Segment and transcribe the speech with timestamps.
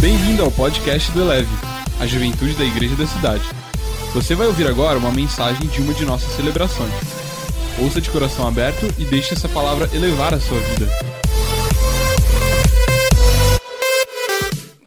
[0.00, 1.50] Bem-vindo ao podcast do Eleve,
[2.00, 3.44] a juventude da igreja da cidade.
[4.14, 6.90] Você vai ouvir agora uma mensagem de uma de nossas celebrações.
[7.78, 10.86] Ouça de coração aberto e deixe essa palavra elevar a sua vida.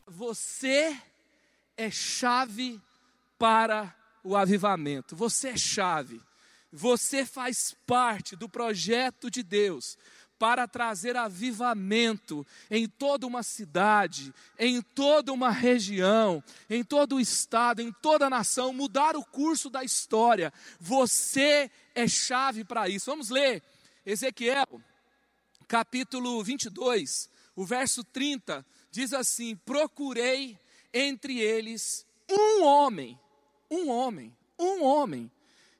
[0.08, 0.98] Você
[1.78, 2.82] é chave
[3.38, 3.94] para
[4.24, 5.16] o avivamento.
[5.16, 6.20] Você é chave.
[6.72, 9.96] Você faz parte do projeto de Deus
[10.44, 17.82] para trazer avivamento em toda uma cidade, em toda uma região, em todo o estado,
[17.82, 20.52] em toda a nação, mudar o curso da história.
[20.82, 23.10] Você é chave para isso.
[23.10, 23.64] Vamos ler
[24.06, 24.82] Ezequiel,
[25.66, 30.60] capítulo 22, o verso 30, diz assim: Procurei
[30.94, 33.18] entre eles um homem,
[33.72, 35.32] um homem, um homem,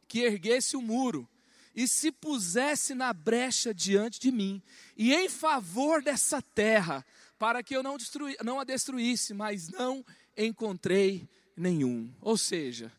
[0.08, 1.28] que erguesse o muro
[1.76, 4.62] e se pusesse na brecha diante de mim,
[4.96, 7.06] e em favor dessa terra,
[7.40, 10.06] para que eu não, destrui, não a destruísse, mas não
[10.38, 12.14] encontrei nenhum.
[12.22, 12.92] Ou seja,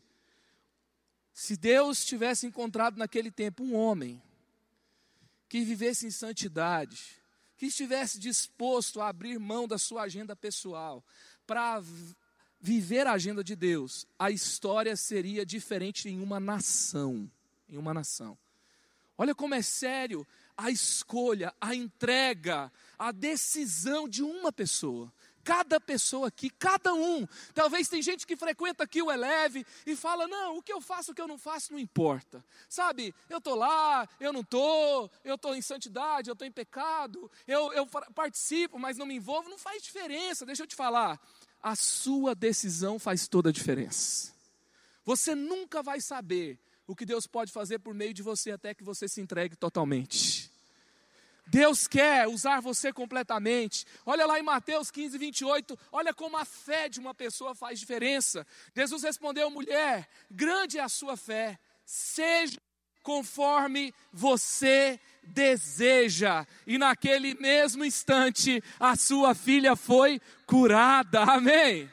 [1.33, 4.21] se Deus tivesse encontrado naquele tempo um homem
[5.47, 7.21] que vivesse em santidade,
[7.57, 11.03] que estivesse disposto a abrir mão da sua agenda pessoal
[11.47, 11.81] para
[12.59, 17.29] viver a agenda de Deus, a história seria diferente em uma nação,
[17.69, 18.37] em uma nação.
[19.17, 20.25] Olha como é sério
[20.57, 25.11] a escolha, a entrega, a decisão de uma pessoa.
[25.43, 27.27] Cada pessoa aqui, cada um.
[27.53, 31.11] Talvez tem gente que frequenta aqui o Eleve e fala: não, o que eu faço,
[31.11, 32.43] o que eu não faço, não importa.
[32.67, 37.29] Sabe, eu estou lá, eu não estou, eu estou em santidade, eu estou em pecado,
[37.47, 40.47] eu, eu participo, mas não me envolvo, não faz diferença.
[40.47, 41.21] Deixa eu te falar,
[41.61, 44.33] a sua decisão faz toda a diferença.
[45.03, 48.83] Você nunca vai saber o que Deus pode fazer por meio de você até que
[48.83, 50.51] você se entregue totalmente.
[51.47, 53.85] Deus quer usar você completamente.
[54.05, 58.45] Olha lá em Mateus 15, 28, olha como a fé de uma pessoa faz diferença.
[58.75, 62.59] Jesus respondeu: mulher, grande é a sua fé, seja
[63.03, 66.47] conforme você deseja.
[66.65, 71.21] E naquele mesmo instante, a sua filha foi curada.
[71.21, 71.87] Amém.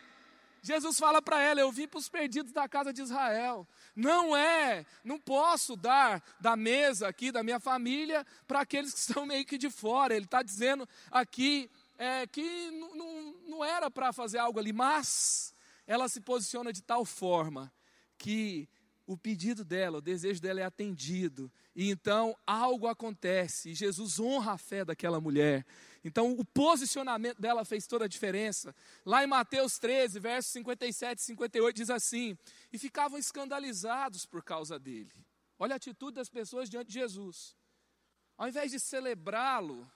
[0.63, 3.69] Jesus fala para ela: Eu vim para os perdidos da casa de Israel.
[3.95, 9.27] Não é, não posso dar da mesa aqui da minha família para aqueles que estão
[9.27, 10.15] meio que de fora.
[10.15, 15.55] Ele está dizendo aqui é, que não, não era para fazer algo ali, mas
[15.87, 17.73] ela se posiciona de tal forma
[18.17, 18.69] que
[19.07, 21.53] o pedido dela, o desejo dela é atendido.
[21.75, 25.67] E então algo acontece, e Jesus honra a fé daquela mulher.
[26.05, 28.75] Então o posicionamento dela fez toda a diferença.
[29.05, 32.37] Lá em Mateus 13, versos 57 e 58 diz assim:
[32.73, 35.13] "E ficavam escandalizados por causa dele".
[35.59, 37.57] Olha a atitude das pessoas diante de Jesus.
[38.37, 39.89] Ao invés de celebrá-lo,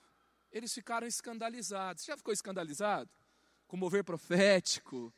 [0.51, 2.03] eles ficaram escandalizados.
[2.03, 3.09] Você já ficou escandalizado?
[3.67, 5.13] Com mover profético,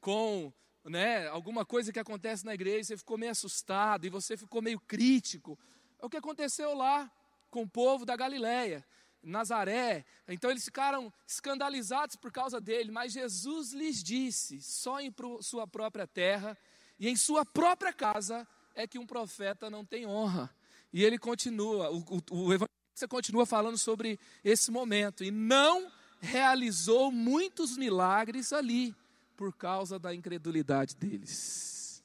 [0.00, 0.52] com
[0.84, 4.78] né, alguma coisa que acontece na igreja, você ficou meio assustado e você ficou meio
[4.78, 5.58] crítico.
[5.98, 7.10] É o que aconteceu lá
[7.50, 8.84] com o povo da Galileia.
[9.24, 10.04] Nazaré.
[10.28, 16.06] Então eles ficaram escandalizados por causa dele, mas Jesus lhes disse: só em sua própria
[16.06, 16.56] terra
[16.98, 20.54] e em sua própria casa é que um profeta não tem honra.
[20.92, 25.90] E ele continua, o, o, o evangelista continua falando sobre esse momento, e não
[26.20, 28.94] realizou muitos milagres ali,
[29.36, 32.02] por causa da incredulidade deles.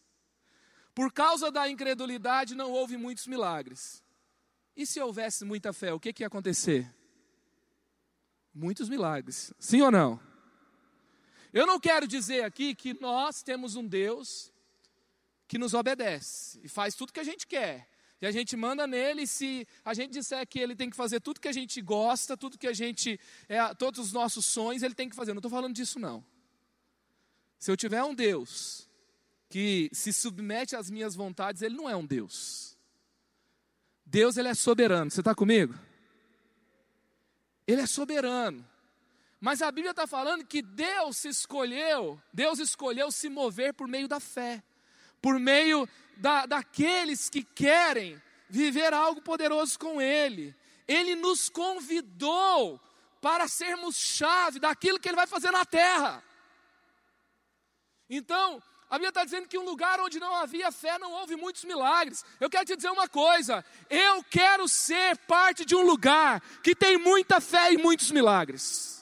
[0.95, 4.03] Por causa da incredulidade não houve muitos milagres.
[4.75, 6.91] E se houvesse muita fé, o que, que ia acontecer?
[8.53, 9.53] Muitos milagres.
[9.59, 10.19] Sim ou não?
[11.51, 14.51] Eu não quero dizer aqui que nós temos um Deus
[15.47, 17.89] que nos obedece e faz tudo que a gente quer.
[18.21, 21.39] E a gente manda nele, se a gente disser que ele tem que fazer tudo
[21.39, 25.09] que a gente gosta, tudo que a gente, é, todos os nossos sonhos, ele tem
[25.09, 25.33] que fazer.
[25.33, 26.23] Não estou falando disso, não.
[27.57, 28.87] Se eu tiver um Deus
[29.49, 32.77] que se submete às minhas vontades, ele não é um Deus.
[34.05, 35.09] Deus, ele é soberano.
[35.09, 35.73] Você está comigo?
[37.71, 38.67] Ele é soberano.
[39.39, 44.07] Mas a Bíblia está falando que Deus se escolheu, Deus escolheu se mover por meio
[44.07, 44.63] da fé,
[45.21, 50.55] por meio da, daqueles que querem viver algo poderoso com Ele.
[50.87, 52.81] Ele nos convidou
[53.21, 56.23] para sermos chave daquilo que Ele vai fazer na terra.
[58.09, 61.63] Então, a Bíblia está dizendo que um lugar onde não havia fé não houve muitos
[61.63, 62.25] milagres.
[62.39, 66.97] Eu quero te dizer uma coisa: eu quero ser parte de um lugar que tem
[66.97, 68.98] muita fé e muitos milagres.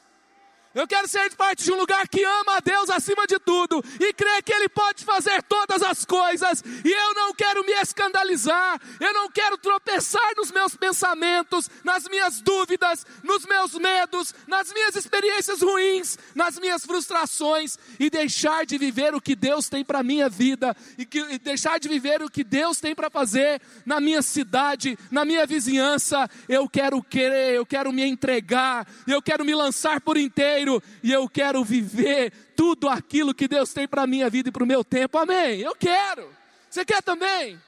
[0.76, 4.14] Eu quero ser parte de um lugar que ama a Deus acima de tudo e
[4.14, 6.64] crê que Ele pode fazer todas as coisas.
[6.84, 12.42] E eu não quero me escandalizar, eu não quero tropeçar nos meus pensamentos, nas minhas
[12.42, 19.16] dúvidas, nos meus medos, nas minhas experiências ruins, nas minhas frustrações e deixar de viver
[19.16, 22.44] o que Deus tem para minha vida e, que, e deixar de viver o que
[22.44, 26.30] Deus tem para fazer na minha cidade, na minha vizinhança.
[26.48, 30.67] Eu quero querer, eu quero me entregar, eu quero me lançar por inteiro
[31.02, 34.64] e eu quero viver tudo aquilo que Deus tem para a minha vida e para
[34.64, 35.18] o meu tempo.
[35.18, 35.62] Amém?
[35.62, 36.30] Eu quero.
[36.70, 37.60] Você quer também?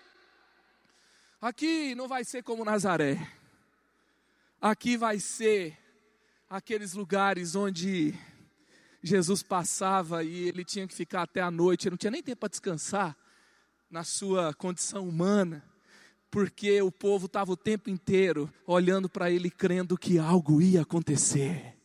[1.42, 3.18] Aqui não vai ser como Nazaré.
[4.62, 5.78] Aqui vai ser
[6.50, 8.14] aqueles lugares onde
[9.02, 12.42] Jesus passava e ele tinha que ficar até a noite, ele não tinha nem tempo
[12.42, 13.16] para descansar
[13.90, 15.64] na sua condição humana,
[16.30, 21.79] porque o povo estava o tempo inteiro olhando para ele, crendo que algo ia acontecer.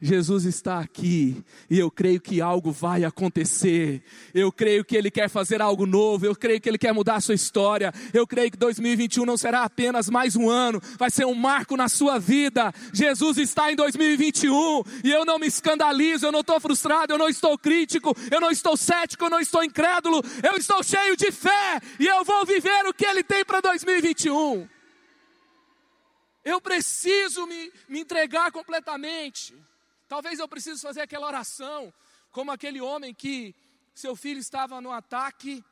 [0.00, 4.02] Jesus está aqui e eu creio que algo vai acontecer.
[4.32, 6.24] Eu creio que Ele quer fazer algo novo.
[6.24, 7.92] Eu creio que Ele quer mudar a sua história.
[8.14, 11.88] Eu creio que 2021 não será apenas mais um ano, vai ser um marco na
[11.88, 12.72] sua vida.
[12.94, 17.28] Jesus está em 2021 e eu não me escandalizo, eu não estou frustrado, eu não
[17.28, 20.22] estou crítico, eu não estou cético, eu não estou incrédulo.
[20.42, 24.66] Eu estou cheio de fé e eu vou viver o que Ele tem para 2021.
[26.42, 29.54] Eu preciso me, me entregar completamente.
[30.10, 31.94] Talvez eu precise fazer aquela oração,
[32.32, 33.54] como aquele homem que
[33.94, 35.64] seu filho estava no ataque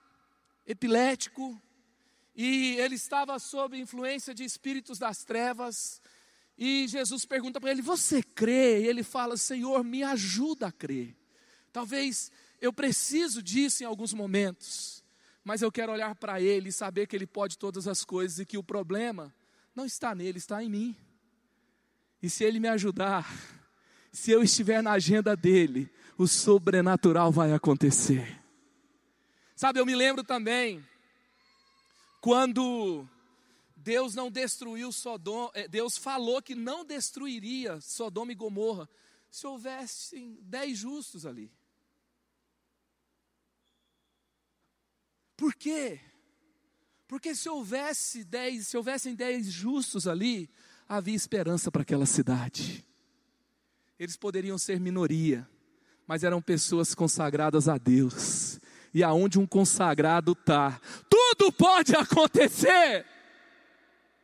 [0.65, 1.61] epilético
[2.37, 6.01] e ele estava sob influência de espíritos das trevas.
[6.57, 8.83] E Jesus pergunta para ele: Você crê?
[8.83, 11.17] E ele fala: Senhor, me ajuda a crer.
[11.73, 12.31] Talvez
[12.61, 15.05] eu preciso disso em alguns momentos,
[15.43, 18.47] mas eu quero olhar para Ele e saber que Ele pode todas as coisas e
[18.47, 19.35] que o problema
[19.75, 20.97] não está nele, está em mim.
[22.23, 23.27] E se Ele me ajudar,
[24.19, 25.89] se eu estiver na agenda dele,
[26.19, 28.43] o sobrenatural vai acontecer.
[29.55, 30.85] Sabe, eu me lembro também
[32.21, 33.09] quando
[33.77, 38.89] Deus não destruiu Sodoma, eh, Deus falou que não destruiria Sodoma e Gomorra
[39.31, 41.53] se houvessem dez justos ali.
[45.37, 46.01] Por quê?
[47.07, 50.51] Porque se houvesse dez, se houvessem dez justos ali,
[50.89, 52.88] havia esperança para aquela cidade.
[53.99, 55.49] Eles poderiam ser minoria,
[56.07, 58.61] mas eram pessoas consagradas a Deus.
[58.95, 60.81] E aonde um consagrado está,
[61.11, 63.05] tudo pode acontecer.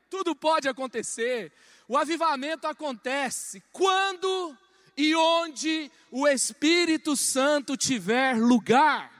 [0.08, 1.52] Tudo pode acontecer.
[1.88, 4.56] O avivamento acontece quando
[4.96, 9.12] e onde o Espírito Santo tiver lugar.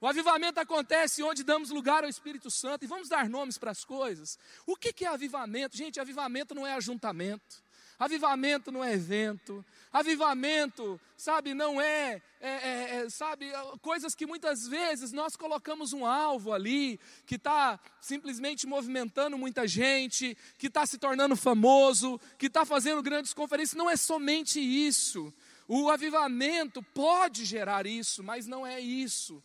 [0.00, 3.86] O avivamento acontece onde damos lugar ao Espírito Santo, e vamos dar nomes para as
[3.86, 4.38] coisas.
[4.66, 5.78] O que é avivamento?
[5.78, 7.63] Gente, avivamento não é ajuntamento.
[7.98, 9.64] Avivamento não é evento.
[9.92, 13.50] Avivamento, sabe, não é, é, é, é sabe,
[13.80, 20.36] coisas que muitas vezes nós colocamos um alvo ali, que está simplesmente movimentando muita gente,
[20.58, 23.76] que está se tornando famoso, que está fazendo grandes conferências.
[23.76, 25.32] Não é somente isso.
[25.68, 29.42] O avivamento pode gerar isso, mas não é isso.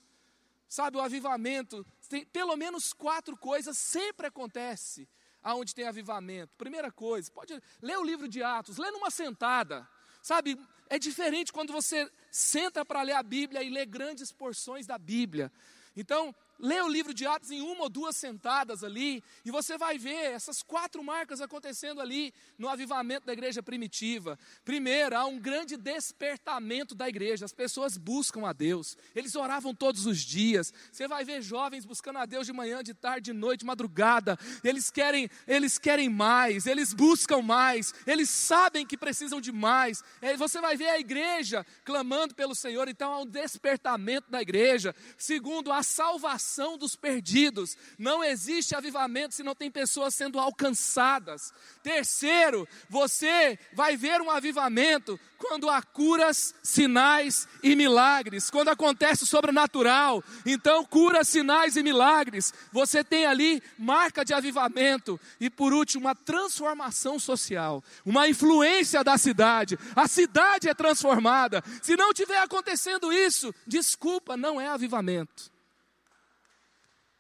[0.67, 5.07] Sabe, o avivamento, tem pelo menos quatro coisas sempre acontece
[5.43, 6.53] aonde tem avivamento.
[6.57, 9.87] Primeira coisa, pode ler o livro de Atos, lê numa sentada.
[10.21, 10.59] Sabe,
[10.89, 15.51] é diferente quando você senta para ler a Bíblia e lê grandes porções da Bíblia.
[15.95, 19.97] Então, lê o livro de Atos em uma ou duas sentadas ali, e você vai
[19.97, 24.37] ver essas quatro marcas acontecendo ali no avivamento da igreja primitiva.
[24.65, 30.05] Primeiro, há um grande despertamento da igreja, as pessoas buscam a Deus, eles oravam todos
[30.05, 30.73] os dias.
[30.91, 34.37] Você vai ver jovens buscando a Deus de manhã, de tarde, de noite, de madrugada.
[34.63, 40.03] Eles querem, eles querem mais, eles buscam mais, eles sabem que precisam de mais.
[40.21, 44.93] É, você vai ver a igreja clamando pelo Senhor, então há um despertamento da igreja.
[45.17, 47.77] Segundo, a salvação salvação dos perdidos.
[47.97, 51.53] Não existe avivamento se não tem pessoas sendo alcançadas.
[51.83, 59.27] Terceiro, você vai ver um avivamento quando há curas, sinais e milagres, quando acontece o
[59.27, 60.23] sobrenatural.
[60.45, 65.19] Então, curas, sinais e milagres, você tem ali marca de avivamento.
[65.39, 69.77] E por último, uma transformação social, uma influência da cidade.
[69.95, 71.63] A cidade é transformada.
[71.81, 75.58] Se não tiver acontecendo isso, desculpa, não é avivamento.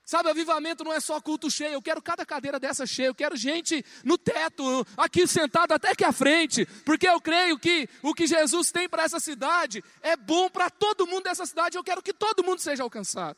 [0.09, 1.73] Sabe, avivamento não é só culto cheio.
[1.73, 3.09] Eu quero cada cadeira dessa cheia.
[3.09, 6.65] Eu quero gente no teto, aqui sentado até aqui à frente.
[6.83, 11.05] Porque eu creio que o que Jesus tem para essa cidade é bom para todo
[11.05, 11.77] mundo dessa cidade.
[11.77, 13.37] Eu quero que todo mundo seja alcançado.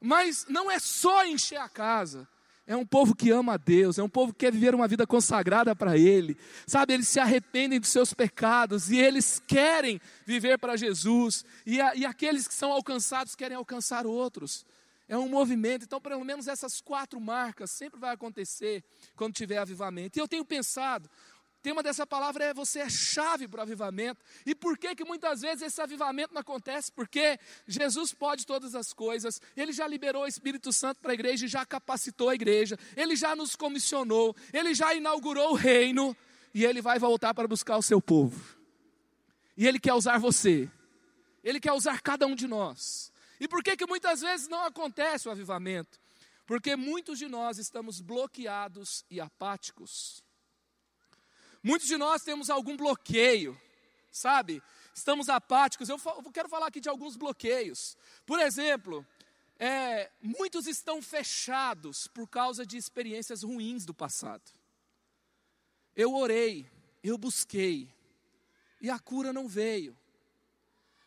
[0.00, 2.28] Mas não é só encher a casa.
[2.64, 5.04] É um povo que ama a Deus, é um povo que quer viver uma vida
[5.08, 6.36] consagrada para Ele.
[6.68, 11.44] Sabe, eles se arrependem dos seus pecados e eles querem viver para Jesus.
[11.66, 14.64] E, a, e aqueles que são alcançados querem alcançar outros.
[15.08, 15.84] É um movimento.
[15.84, 18.82] Então, pelo menos essas quatro marcas sempre vai acontecer
[19.16, 20.18] quando tiver avivamento.
[20.18, 21.08] E eu tenho pensado,
[21.58, 24.24] o tema dessa palavra é você é chave para o avivamento.
[24.44, 26.90] E por que que muitas vezes esse avivamento não acontece?
[26.90, 29.40] Porque Jesus pode todas as coisas.
[29.56, 32.76] Ele já liberou o Espírito Santo para a igreja e já capacitou a igreja.
[32.96, 36.16] Ele já nos comissionou, ele já inaugurou o reino
[36.52, 38.58] e ele vai voltar para buscar o seu povo.
[39.56, 40.68] E ele quer usar você.
[41.44, 43.11] Ele quer usar cada um de nós.
[43.42, 45.98] E por que que muitas vezes não acontece o avivamento?
[46.46, 50.22] Porque muitos de nós estamos bloqueados e apáticos.
[51.60, 53.60] Muitos de nós temos algum bloqueio,
[54.12, 54.62] sabe?
[54.94, 55.88] Estamos apáticos.
[55.88, 55.98] Eu
[56.32, 57.96] quero falar aqui de alguns bloqueios.
[58.24, 59.04] Por exemplo,
[59.58, 64.52] é, muitos estão fechados por causa de experiências ruins do passado.
[65.96, 66.70] Eu orei,
[67.02, 67.92] eu busquei,
[68.80, 69.98] e a cura não veio.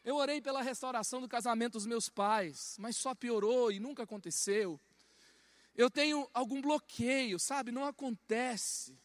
[0.05, 4.79] Eu orei pela restauração do casamento dos meus pais, mas só piorou e nunca aconteceu.
[5.75, 7.71] Eu tenho algum bloqueio, sabe?
[7.71, 8.95] Não acontece.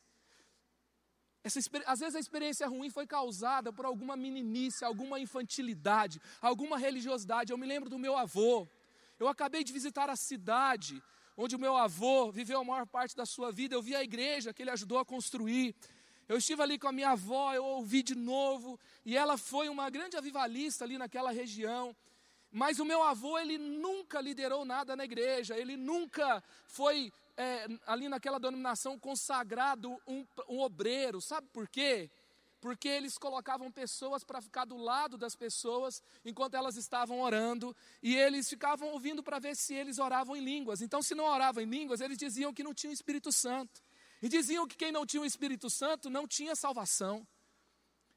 [1.42, 7.50] Essa, às vezes a experiência ruim foi causada por alguma meninice, alguma infantilidade, alguma religiosidade.
[7.50, 8.68] Eu me lembro do meu avô.
[9.18, 11.02] Eu acabei de visitar a cidade
[11.34, 13.74] onde o meu avô viveu a maior parte da sua vida.
[13.74, 15.74] Eu vi a igreja que ele ajudou a construir.
[16.30, 19.90] Eu estive ali com a minha avó, eu ouvi de novo, e ela foi uma
[19.90, 21.92] grande avivalista ali naquela região.
[22.52, 28.08] Mas o meu avô, ele nunca liderou nada na igreja, ele nunca foi é, ali
[28.08, 31.20] naquela denominação consagrado um, um obreiro.
[31.20, 32.08] Sabe por quê?
[32.60, 38.14] Porque eles colocavam pessoas para ficar do lado das pessoas enquanto elas estavam orando, e
[38.14, 40.80] eles ficavam ouvindo para ver se eles oravam em línguas.
[40.80, 43.82] Então, se não oravam em línguas, eles diziam que não tinham Espírito Santo.
[44.22, 47.26] E diziam que quem não tinha o Espírito Santo não tinha salvação.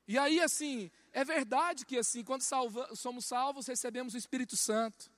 [0.07, 5.09] E aí, assim, é verdade que assim, quando salva, somos salvos, recebemos o Espírito Santo.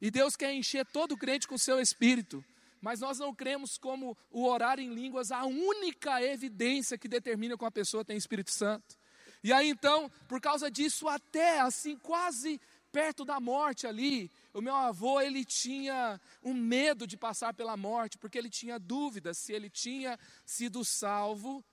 [0.00, 2.44] E Deus quer encher todo crente com o seu Espírito
[2.80, 7.64] mas nós não cremos como o orar em línguas a única evidência que determina que
[7.64, 8.96] uma pessoa tem Espírito Santo.
[9.42, 12.60] E aí então, por causa disso, até assim, quase
[12.90, 18.18] perto da morte ali, o meu avô ele tinha um medo de passar pela morte,
[18.18, 21.64] porque ele tinha dúvidas se ele tinha sido salvo,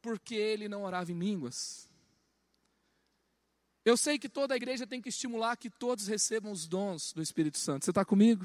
[0.00, 1.88] porque ele não orava em línguas.
[3.84, 7.22] Eu sei que toda a igreja tem que estimular que todos recebam os dons do
[7.22, 7.84] Espírito Santo.
[7.84, 8.44] Você está comigo?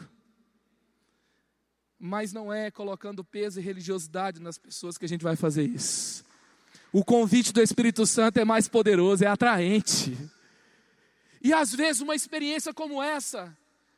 [2.05, 6.25] mas não é colocando peso e religiosidade nas pessoas que a gente vai fazer isso.
[6.91, 10.17] O convite do Espírito Santo é mais poderoso, é atraente.
[11.43, 13.55] E às vezes uma experiência como essa,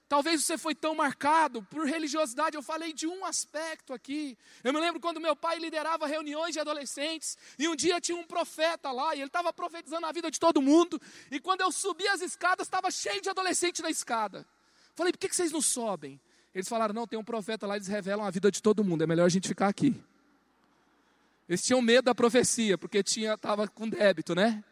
[0.09, 2.55] talvez você foi tão marcado por religiosidade.
[2.55, 4.35] Eu falei de um aspecto aqui.
[4.63, 8.23] Eu me lembro quando meu pai liderava reuniões de adolescentes, e um dia tinha um
[8.23, 10.99] profeta lá, e ele estava profetizando a vida de todo mundo.
[11.29, 14.43] E quando eu subi as escadas, estava cheio de adolescente na escada.
[14.95, 16.19] Falei, por que, que vocês não sobem?
[16.53, 19.07] Eles falaram: não, tem um profeta lá, eles revelam a vida de todo mundo, é
[19.07, 19.93] melhor a gente ficar aqui.
[21.47, 24.63] Eles tinham medo da profecia, porque estava com débito, né?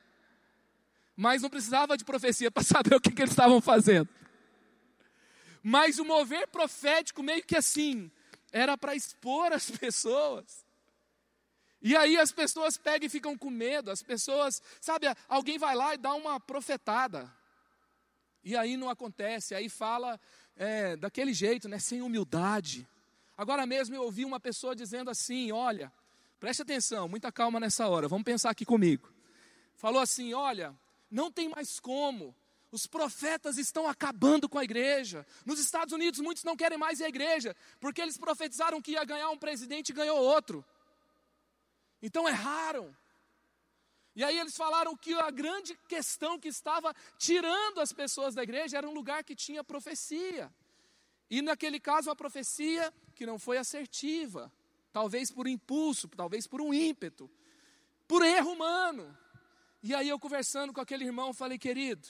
[1.16, 4.10] Mas não precisava de profecia para saber o que, que eles estavam fazendo.
[5.62, 8.12] Mas o mover profético, meio que assim,
[8.52, 10.66] era para expor as pessoas.
[11.82, 15.94] E aí as pessoas pegam e ficam com medo, as pessoas, sabe, alguém vai lá
[15.94, 17.30] e dá uma profetada.
[18.44, 20.20] E aí não acontece, aí fala
[20.56, 22.88] é, daquele jeito, né, sem humildade.
[23.38, 25.92] Agora mesmo eu ouvi uma pessoa dizendo assim: olha,
[26.40, 29.12] preste atenção, muita calma nessa hora, vamos pensar aqui comigo.
[29.76, 30.74] Falou assim: olha,
[31.14, 32.36] não tem mais como,
[32.72, 35.26] os profetas estão acabando com a igreja.
[35.46, 39.04] Nos Estados Unidos, muitos não querem mais ir à igreja, porque eles profetizaram que ia
[39.04, 40.66] ganhar um presidente e ganhou outro.
[42.02, 42.96] Então erraram.
[44.16, 48.80] E aí eles falaram que a grande questão que estava tirando as pessoas da igreja
[48.80, 50.52] era um lugar que tinha profecia.
[51.30, 54.52] E naquele caso, uma profecia que não foi assertiva,
[54.92, 57.30] talvez por impulso, talvez por um ímpeto,
[58.08, 59.16] por erro humano.
[59.86, 62.08] E aí eu conversando com aquele irmão, falei, querido,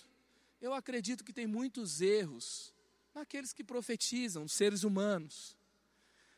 [0.62, 2.72] eu acredito que tem muitos erros
[3.16, 5.58] naqueles que profetizam, seres humanos.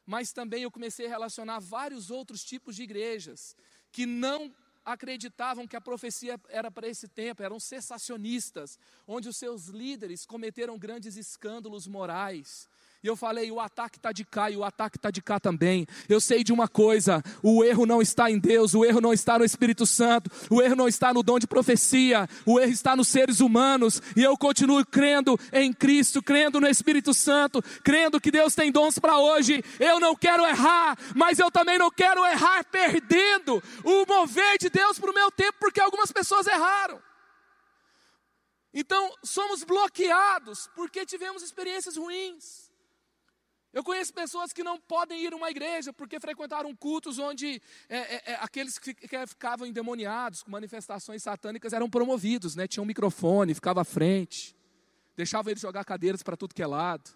[0.05, 3.53] Mas também eu comecei a relacionar vários outros tipos de igrejas
[3.91, 9.65] que não acreditavam que a profecia era para esse tempo, eram sensacionistas, onde os seus
[9.65, 12.69] líderes cometeram grandes escândalos morais.
[13.05, 15.85] E eu falei: o ataque está de cá e o ataque está de cá também.
[16.09, 19.37] Eu sei de uma coisa: o erro não está em Deus, o erro não está
[19.37, 23.07] no Espírito Santo, o erro não está no dom de profecia, o erro está nos
[23.07, 24.01] seres humanos.
[24.15, 28.97] E eu continuo crendo em Cristo, crendo no Espírito Santo, crendo que Deus tem dons
[28.97, 29.63] para hoje.
[29.79, 34.97] Eu não quero errar, mas eu também não quero errar perdendo o mover de Deus
[34.97, 36.99] para o meu tempo, porque algumas pessoas erraram.
[38.73, 42.64] Então, somos bloqueados porque tivemos experiências ruins.
[43.75, 47.97] Eu conheço pessoas que não podem ir a uma igreja porque frequentaram cultos onde é,
[47.97, 48.95] é, é, aqueles que,
[49.27, 52.69] ficavam endemoniados com manifestações satânicas eram promovidos, né?
[52.69, 54.55] Tinham um microfone, ficava à frente,
[55.13, 57.11] deixava eles jogar cadeiras para tudo que é lado.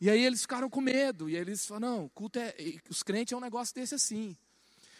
[0.00, 2.52] E aí eles ficaram com medo, e eles falaram, não, culto é,
[2.88, 4.36] os crentes é um negócio desse assim.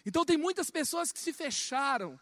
[0.07, 2.17] Então tem muitas pessoas que se fecharam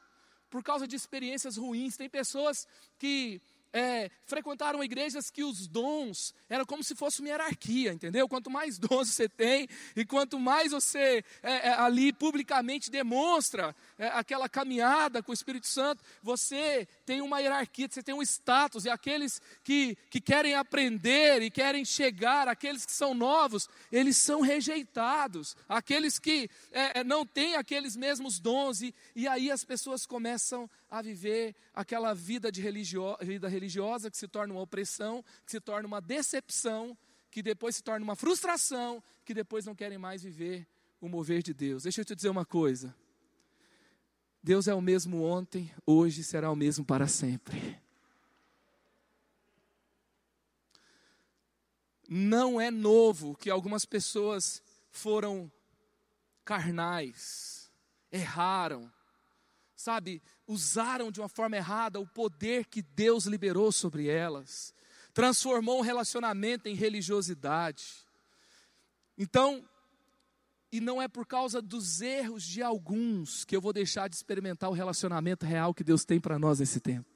[0.49, 2.67] por causa de experiências ruins, tem pessoas
[2.99, 8.29] que é, frequentaram igrejas que os dons eram como se fosse uma hierarquia, entendeu?
[8.29, 14.09] Quanto mais dons você tem e quanto mais você é, é, ali publicamente demonstra é,
[14.09, 18.85] aquela caminhada com o Espírito Santo, você tem uma hierarquia, você tem um status.
[18.85, 24.41] E aqueles que, que querem aprender e querem chegar, aqueles que são novos, eles são
[24.41, 25.57] rejeitados.
[25.69, 30.69] Aqueles que é, é, não têm aqueles mesmos dons, e, e aí as pessoas começam
[30.90, 35.61] a viver aquela vida, de religio, vida religiosa que se torna uma opressão, que se
[35.61, 36.97] torna uma decepção,
[37.30, 40.66] que depois se torna uma frustração, que depois não querem mais viver
[41.00, 41.83] o mover de Deus.
[41.83, 42.95] Deixa eu te dizer uma coisa.
[44.42, 47.78] Deus é o mesmo ontem, hoje será o mesmo para sempre.
[52.09, 55.52] Não é novo que algumas pessoas foram
[56.45, 57.71] carnais,
[58.11, 58.90] erraram,
[59.79, 64.75] sabe, usaram de uma forma errada o poder que Deus liberou sobre elas,
[65.15, 68.05] transformou um relacionamento em religiosidade.
[69.17, 69.65] Então,
[70.73, 74.69] e não é por causa dos erros de alguns que eu vou deixar de experimentar
[74.69, 77.09] o relacionamento real que Deus tem para nós nesse tempo.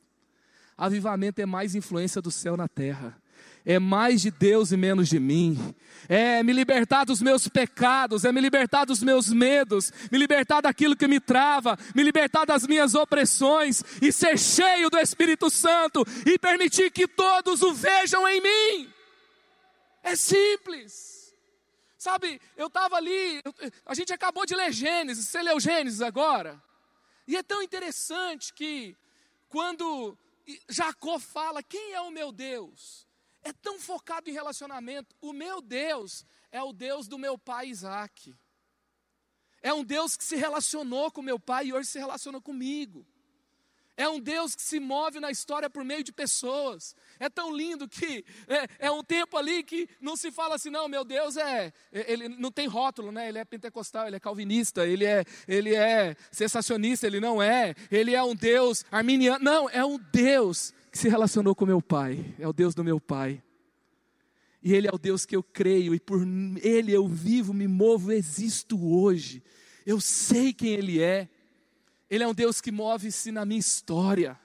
[0.78, 3.21] Avivamento é mais influência do céu na terra
[3.64, 5.75] é mais de Deus e menos de mim,
[6.08, 10.96] é me libertar dos meus pecados, é me libertar dos meus medos, me libertar daquilo
[10.96, 16.38] que me trava, me libertar das minhas opressões e ser cheio do Espírito Santo e
[16.38, 18.92] permitir que todos o vejam em mim.
[20.02, 21.32] É simples.
[21.96, 23.40] Sabe, eu estava ali,
[23.87, 26.61] a gente acabou de ler Gênesis, você leu Gênesis agora?
[27.28, 28.96] E é tão interessante que
[29.49, 30.18] quando
[30.68, 33.06] Jacó fala: Quem é o meu Deus?
[33.42, 35.14] É tão focado em relacionamento.
[35.20, 38.35] O meu Deus é o Deus do meu pai Isaac.
[39.62, 43.07] É um Deus que se relacionou com meu pai e hoje se relaciona comigo.
[43.96, 46.96] É um Deus que se move na história por meio de pessoas.
[47.20, 50.88] É tão lindo que é, é, um tempo ali que não se fala assim, não,
[50.88, 53.28] meu Deus é, ele não tem rótulo, né?
[53.28, 57.74] Ele é pentecostal, ele é calvinista, ele é, ele é sensacionista, ele não é.
[57.90, 62.35] Ele é um Deus arminiano, não, é um Deus que se relacionou com meu pai,
[62.38, 63.42] é o Deus do meu pai.
[64.62, 66.20] E Ele é o Deus que eu creio, e por
[66.62, 69.42] Ele eu vivo, me movo, existo hoje.
[69.87, 71.31] Eu sei quem Ele é.
[72.11, 74.38] Ele é um Deus que move-se na minha história.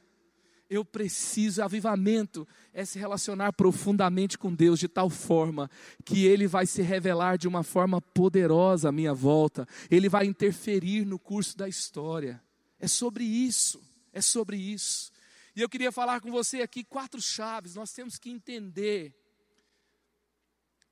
[0.70, 5.70] Eu preciso, avivamento é se relacionar profundamente com Deus de tal forma
[6.06, 11.06] que Ele vai se revelar de uma forma poderosa à minha volta, Ele vai interferir
[11.06, 12.42] no curso da história.
[12.80, 13.82] É sobre isso,
[14.14, 15.12] é sobre isso.
[15.58, 17.74] E eu queria falar com você aqui quatro chaves.
[17.74, 19.12] Nós temos que entender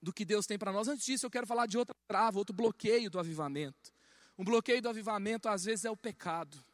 [0.02, 0.88] do que Deus tem para nós.
[0.88, 3.94] Antes disso, eu quero falar de outra trava, outro bloqueio do avivamento.
[4.36, 6.66] Um bloqueio do avivamento, às vezes, é o pecado.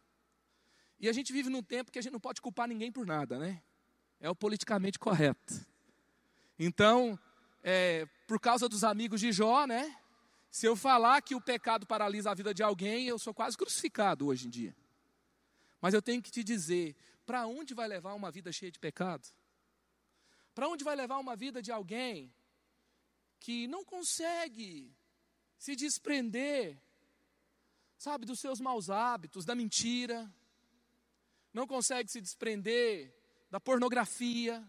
[1.01, 3.37] E a gente vive num tempo que a gente não pode culpar ninguém por nada,
[3.37, 3.61] né?
[4.21, 5.53] É o politicamente correto.
[6.57, 7.19] Então,
[7.61, 9.97] é, por causa dos amigos de Jó, né?
[10.49, 14.27] Se eu falar que o pecado paralisa a vida de alguém, eu sou quase crucificado
[14.27, 14.73] hoje em dia.
[15.81, 16.95] Mas eu tenho que te dizer,
[17.31, 19.25] para onde vai levar uma vida cheia de pecado?
[20.53, 22.29] Para onde vai levar uma vida de alguém
[23.39, 24.93] que não consegue
[25.57, 26.77] se desprender,
[27.97, 30.29] sabe, dos seus maus hábitos, da mentira,
[31.53, 33.15] não consegue se desprender
[33.49, 34.61] da pornografia,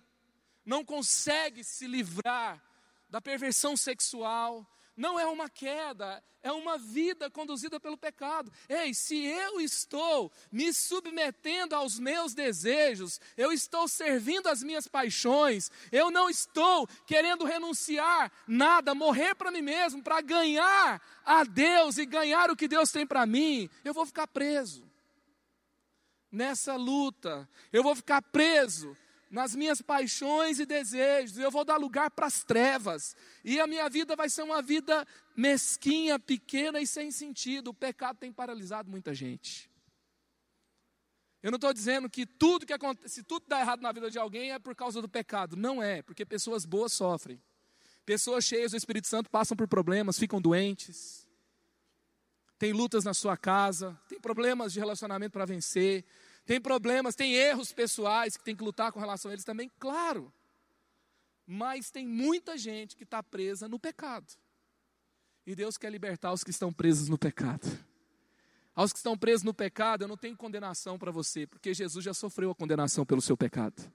[0.64, 2.64] não consegue se livrar
[3.08, 4.64] da perversão sexual,
[5.02, 8.52] não é uma queda, é uma vida conduzida pelo pecado.
[8.68, 15.72] Ei, se eu estou me submetendo aos meus desejos, eu estou servindo as minhas paixões,
[15.90, 22.06] eu não estou querendo renunciar nada, morrer para mim mesmo, para ganhar a Deus e
[22.06, 24.88] ganhar o que Deus tem para mim, eu vou ficar preso
[26.30, 28.96] nessa luta, eu vou ficar preso
[29.32, 33.88] nas minhas paixões e desejos, eu vou dar lugar para as trevas, e a minha
[33.88, 37.68] vida vai ser uma vida mesquinha, pequena e sem sentido.
[37.68, 39.70] O pecado tem paralisado muita gente.
[41.42, 44.18] Eu não estou dizendo que tudo que acontece, se tudo dá errado na vida de
[44.18, 45.56] alguém é por causa do pecado.
[45.56, 47.42] Não é, porque pessoas boas sofrem.
[48.04, 51.26] Pessoas cheias do Espírito Santo passam por problemas, ficam doentes.
[52.58, 56.04] Tem lutas na sua casa, tem problemas de relacionamento para vencer,
[56.44, 60.32] tem problemas, tem erros pessoais que tem que lutar com relação a eles também, claro.
[61.46, 64.26] Mas tem muita gente que está presa no pecado.
[65.46, 67.66] E Deus quer libertar os que estão presos no pecado.
[68.74, 72.14] Aos que estão presos no pecado, eu não tenho condenação para você, porque Jesus já
[72.14, 73.92] sofreu a condenação pelo seu pecado.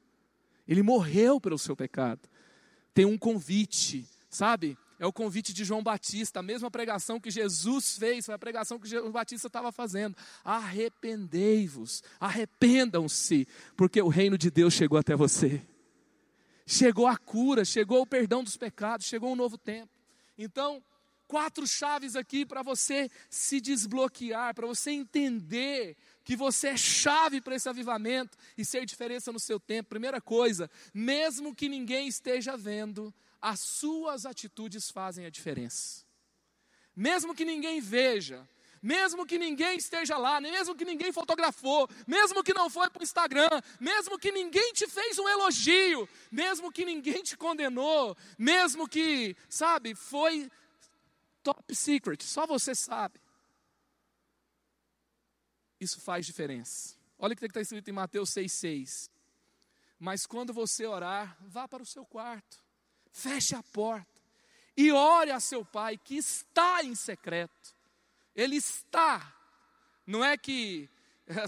[0.67, 2.29] Ele morreu pelo seu pecado.
[2.93, 4.77] Tem um convite, sabe?
[4.99, 8.79] É o convite de João Batista, a mesma pregação que Jesus fez, foi a pregação
[8.79, 10.15] que João Batista estava fazendo.
[10.43, 15.61] Arrependei-vos, arrependam-se, porque o reino de Deus chegou até você.
[16.65, 19.91] Chegou a cura, chegou o perdão dos pecados, chegou um novo tempo.
[20.35, 20.83] Então,
[21.27, 27.55] quatro chaves aqui para você se desbloquear, para você entender que você é chave para
[27.55, 29.89] esse avivamento e ser diferença no seu tempo.
[29.89, 33.13] Primeira coisa, mesmo que ninguém esteja vendo,
[33.47, 36.05] as suas atitudes fazem a diferença.
[36.93, 38.45] Mesmo que ninguém veja,
[38.81, 43.03] mesmo que ninguém esteja lá, mesmo que ninguém fotografou, mesmo que não foi para o
[43.03, 49.33] Instagram, mesmo que ninguém te fez um elogio, mesmo que ninguém te condenou, mesmo que,
[49.47, 50.51] sabe, foi
[51.41, 53.21] top secret, só você sabe.
[55.79, 56.97] Isso faz diferença.
[57.17, 59.09] Olha o que está escrito em Mateus 6,6.
[59.97, 62.66] Mas quando você orar, vá para o seu quarto
[63.17, 64.21] feche a porta
[64.75, 67.75] e ore a seu pai que está em secreto.
[68.35, 69.35] Ele está,
[70.05, 70.87] não é que,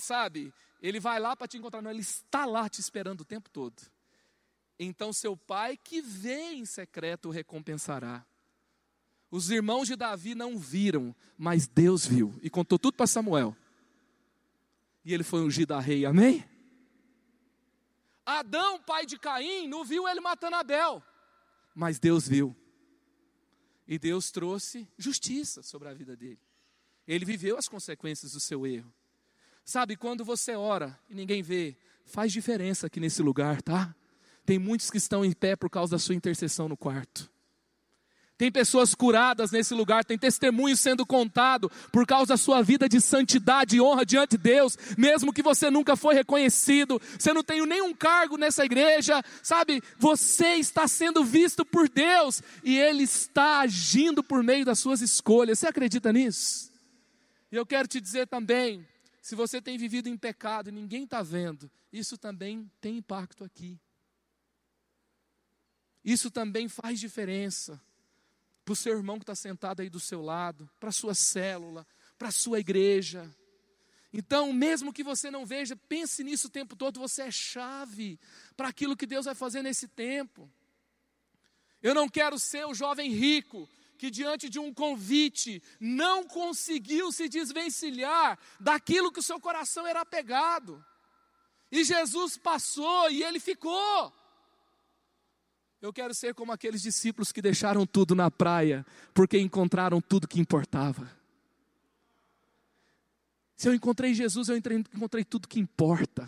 [0.01, 0.51] sabe,
[0.81, 3.79] ele vai lá para te encontrar, não, ele está lá te esperando o tempo todo.
[4.79, 8.25] Então seu pai que vê em secreto o recompensará.
[9.29, 13.55] Os irmãos de Davi não viram, mas Deus viu e contou tudo para Samuel.
[15.05, 16.43] E ele foi ungido a rei, amém?
[18.25, 21.03] Adão, pai de Caim, não viu ele matando Abel
[21.79, 22.53] mas Deus viu.
[23.87, 26.41] E Deus trouxe justiça sobre a vida dele.
[27.07, 28.93] Ele viveu as consequências do seu erro.
[29.63, 33.95] Sabe, quando você ora e ninguém vê, faz diferença aqui nesse lugar, tá?
[34.45, 37.31] Tem muitos que estão em pé por causa da sua intercessão no quarto.
[38.39, 43.01] Tem pessoas curadas nesse lugar, tem testemunhos sendo contado por causa da sua vida de
[43.01, 47.65] santidade e honra diante de Deus, mesmo que você nunca foi reconhecido, você não tem
[47.65, 49.83] nenhum cargo nessa igreja, sabe?
[49.97, 55.59] Você está sendo visto por Deus e Ele está agindo por meio das suas escolhas.
[55.59, 56.71] Você acredita nisso?
[57.51, 58.87] E eu quero te dizer também,
[59.21, 63.77] se você tem vivido em pecado e ninguém está vendo, isso também tem impacto aqui.
[66.05, 67.81] Isso também faz diferença
[68.69, 71.87] para o seu irmão que está sentado aí do seu lado, para a sua célula,
[72.19, 73.27] para a sua igreja.
[74.13, 78.19] Então, mesmo que você não veja, pense nisso o tempo todo, você é chave
[78.55, 80.47] para aquilo que Deus vai fazer nesse tempo.
[81.81, 87.27] Eu não quero ser o jovem rico que, diante de um convite, não conseguiu se
[87.27, 90.85] desvencilhar daquilo que o seu coração era apegado.
[91.71, 94.13] E Jesus passou e ele ficou.
[95.81, 100.39] Eu quero ser como aqueles discípulos que deixaram tudo na praia, porque encontraram tudo que
[100.39, 101.09] importava.
[103.55, 106.27] Se eu encontrei Jesus, eu encontrei tudo que importa.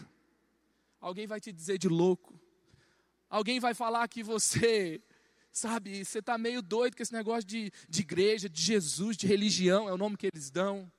[1.01, 2.39] Alguém vai te dizer de louco.
[3.29, 5.01] Alguém vai falar que você,
[5.51, 9.89] sabe, você está meio doido com esse negócio de, de igreja, de Jesus, de religião,
[9.89, 10.89] é o nome que eles dão.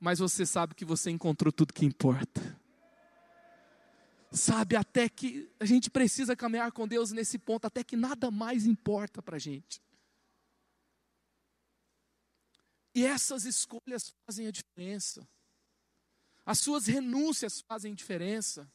[0.00, 2.57] Mas você sabe que você encontrou tudo que importa
[4.30, 8.66] sabe, até que a gente precisa caminhar com Deus nesse ponto, até que nada mais
[8.66, 9.82] importa para a gente.
[12.94, 15.26] E essas escolhas fazem a diferença.
[16.44, 18.70] As suas renúncias fazem diferença.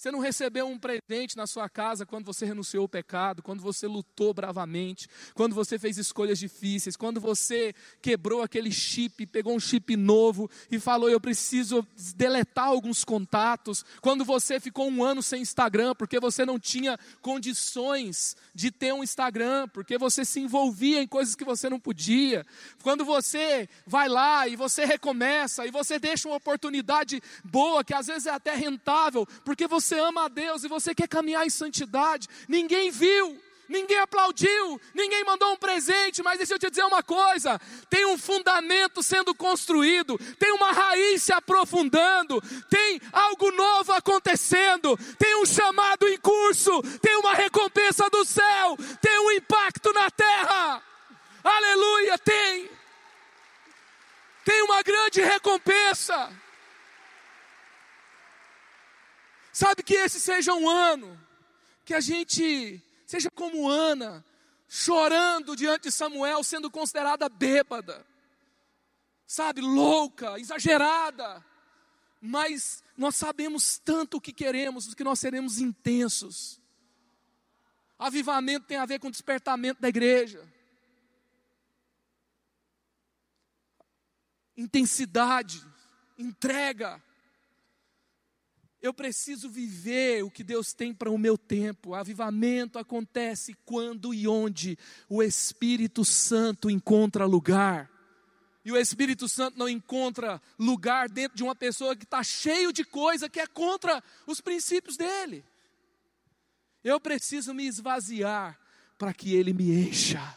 [0.00, 3.86] Você não recebeu um presente na sua casa quando você renunciou ao pecado, quando você
[3.86, 9.94] lutou bravamente, quando você fez escolhas difíceis, quando você quebrou aquele chip, pegou um chip
[9.98, 11.86] novo e falou: Eu preciso
[12.16, 13.84] deletar alguns contatos.
[14.00, 19.04] Quando você ficou um ano sem Instagram, porque você não tinha condições de ter um
[19.04, 22.46] Instagram, porque você se envolvia em coisas que você não podia.
[22.82, 28.06] Quando você vai lá e você recomeça e você deixa uma oportunidade boa, que às
[28.06, 31.50] vezes é até rentável, porque você você ama a Deus e você quer caminhar em
[31.50, 37.02] santidade, ninguém viu, ninguém aplaudiu, ninguém mandou um presente, mas deixa eu te dizer uma
[37.02, 44.96] coisa: tem um fundamento sendo construído, tem uma raiz se aprofundando, tem algo novo acontecendo,
[45.18, 50.82] tem um chamado em curso, tem uma recompensa do céu, tem um impacto na terra.
[51.42, 52.70] Aleluia, tem.
[54.44, 56.30] Tem uma grande recompensa.
[59.60, 61.20] Sabe que esse seja um ano
[61.84, 64.24] que a gente seja como Ana,
[64.66, 68.06] chorando diante de Samuel, sendo considerada bêbada,
[69.26, 71.44] sabe, louca, exagerada,
[72.22, 76.58] mas nós sabemos tanto o que queremos, que nós seremos intensos.
[77.98, 80.42] Avivamento tem a ver com despertamento da igreja.
[84.56, 85.62] Intensidade,
[86.16, 86.98] entrega.
[88.82, 91.90] Eu preciso viver o que Deus tem para o meu tempo.
[91.90, 97.90] O avivamento acontece quando e onde o Espírito Santo encontra lugar.
[98.64, 102.84] E o Espírito Santo não encontra lugar dentro de uma pessoa que está cheio de
[102.84, 105.44] coisa que é contra os princípios dele.
[106.82, 108.58] Eu preciso me esvaziar
[108.96, 110.36] para que ele me encha.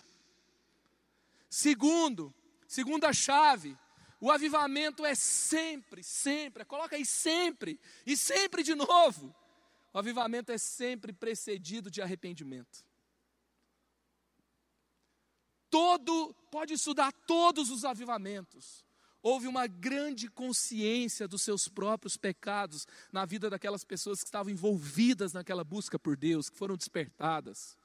[1.49, 2.33] Segundo,
[2.67, 3.77] segunda chave,
[4.23, 9.35] o avivamento é sempre, sempre, coloca aí sempre, e sempre de novo.
[9.91, 12.85] O avivamento é sempre precedido de arrependimento.
[15.69, 18.85] Todo, pode estudar todos os avivamentos.
[19.21, 25.33] Houve uma grande consciência dos seus próprios pecados na vida daquelas pessoas que estavam envolvidas
[25.33, 27.77] naquela busca por Deus, que foram despertadas.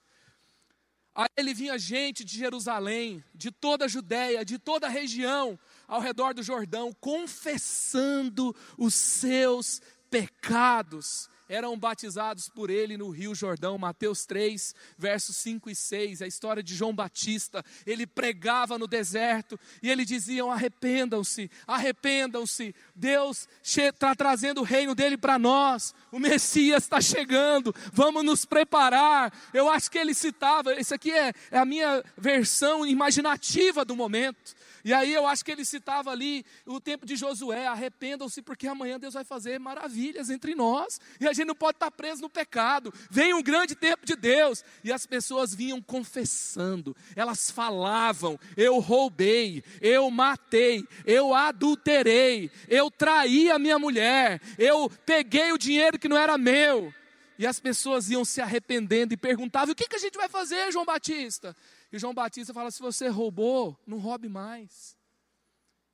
[1.18, 6.00] A ele vinha gente de Jerusalém, de toda a Judéia, de toda a região ao
[6.00, 14.26] redor do Jordão, confessando os seus pecados eram batizados por ele no Rio Jordão, Mateus
[14.26, 17.64] 3, versos 5 e 6, a história de João Batista.
[17.86, 22.74] Ele pregava no deserto e ele diziam: arrependam-se, arrependam-se.
[22.94, 25.94] Deus está trazendo o reino dele para nós.
[26.12, 27.74] O Messias está chegando.
[27.92, 29.32] Vamos nos preparar.
[29.54, 30.74] Eu acho que ele citava.
[30.74, 34.57] Isso aqui é, é a minha versão imaginativa do momento.
[34.84, 38.98] E aí eu acho que ele citava ali o tempo de Josué: arrependam-se, porque amanhã
[38.98, 42.92] Deus vai fazer maravilhas entre nós, e a gente não pode estar preso no pecado.
[43.10, 49.62] Vem um grande tempo de Deus, e as pessoas vinham confessando, elas falavam: eu roubei,
[49.80, 56.16] eu matei, eu adulterei, eu traí a minha mulher, eu peguei o dinheiro que não
[56.16, 56.92] era meu.
[57.38, 60.72] E as pessoas iam se arrependendo e perguntavam: o que, que a gente vai fazer,
[60.72, 61.56] João Batista?
[61.90, 64.96] E João Batista fala: se você roubou, não roube mais.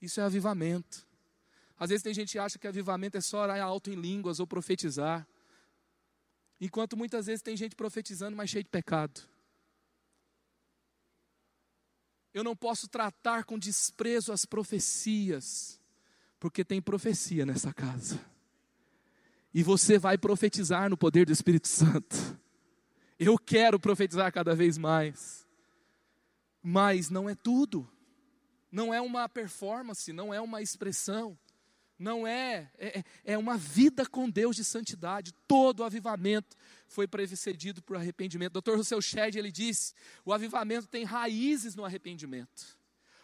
[0.00, 1.07] Isso é avivamento.
[1.78, 4.46] Às vezes tem gente que acha que avivamento é só orar alto em línguas ou
[4.46, 5.26] profetizar.
[6.61, 9.20] Enquanto muitas vezes tem gente profetizando, mas cheio de pecado.
[12.33, 15.80] Eu não posso tratar com desprezo as profecias,
[16.40, 18.20] porque tem profecia nessa casa.
[19.52, 22.16] E você vai profetizar no poder do Espírito Santo.
[23.18, 25.43] Eu quero profetizar cada vez mais.
[26.66, 27.87] Mas não é tudo.
[28.72, 31.38] Não é uma performance, não é uma expressão.
[31.98, 35.35] Não é, é, é, é uma vida com Deus de santidade.
[35.46, 36.57] Todo o avivamento
[36.88, 38.61] foi precedido por arrependimento.
[38.61, 38.77] Dr.
[38.77, 39.92] Rousseau Shedd, ele disse,
[40.24, 42.79] o avivamento tem raízes no arrependimento.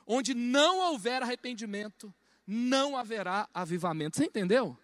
[0.07, 2.15] Onde não houver arrependimento,
[2.47, 4.19] não haverá avivamento.
[4.19, 4.77] Você entendeu?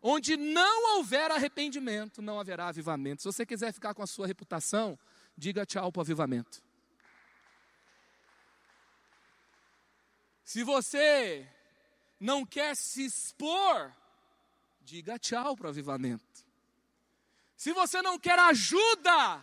[0.00, 3.20] Onde não houver arrependimento, não haverá avivamento.
[3.20, 4.98] Se você quiser ficar com a sua reputação,
[5.36, 6.63] diga tchau para o avivamento.
[10.44, 11.48] Se você
[12.20, 13.92] não quer se expor,
[14.82, 16.44] diga tchau para o avivamento.
[17.56, 19.42] Se você não quer ajuda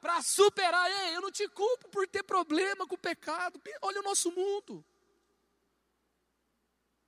[0.00, 3.60] para superar, ei, eu não te culpo por ter problema com o pecado.
[3.82, 4.82] Olha o nosso mundo.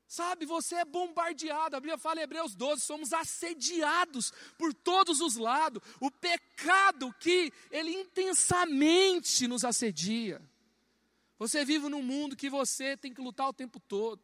[0.06, 1.74] Sabe, você é bombardeado.
[1.74, 5.82] A Bíblia fala em Hebreus 12, somos assediados por todos os lados.
[6.00, 10.38] O pecado que ele intensamente nos assedia.
[11.38, 14.22] Você vive num mundo que você tem que lutar o tempo todo.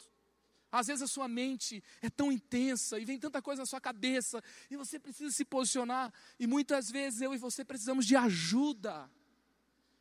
[0.71, 4.43] Às vezes a sua mente é tão intensa e vem tanta coisa na sua cabeça
[4.71, 6.13] e você precisa se posicionar.
[6.39, 9.11] E muitas vezes eu e você precisamos de ajuda.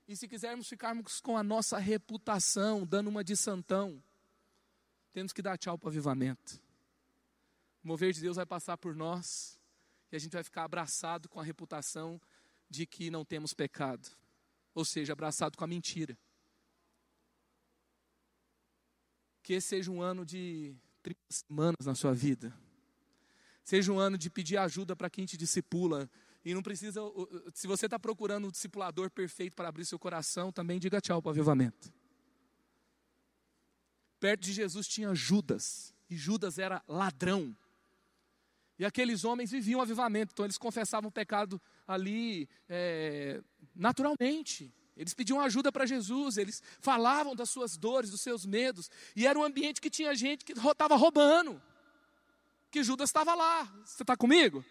[0.07, 4.01] E se quisermos ficarmos com a nossa reputação, dando uma de santão,
[5.13, 6.61] temos que dar tchau para o avivamento.
[7.83, 9.57] O mover de Deus vai passar por nós
[10.11, 12.21] e a gente vai ficar abraçado com a reputação
[12.69, 14.09] de que não temos pecado.
[14.73, 16.17] Ou seja, abraçado com a mentira.
[19.47, 22.53] Que esse seja um ano de 30 semanas na sua vida.
[23.63, 26.11] Seja um ano de pedir ajuda para quem te discipula.
[26.43, 26.99] E não precisa,
[27.53, 31.29] se você está procurando um discipulador perfeito para abrir seu coração, também diga tchau para
[31.29, 31.93] o avivamento.
[34.19, 37.55] Perto de Jesus tinha Judas, e Judas era ladrão.
[38.77, 43.41] E aqueles homens viviam avivamento, então eles confessavam o pecado ali é,
[43.73, 44.73] naturalmente.
[44.97, 49.37] Eles pediam ajuda para Jesus, eles falavam das suas dores, dos seus medos, e era
[49.37, 51.61] um ambiente que tinha gente que estava roubando,
[52.71, 53.65] que Judas estava lá.
[53.85, 54.65] Você está comigo?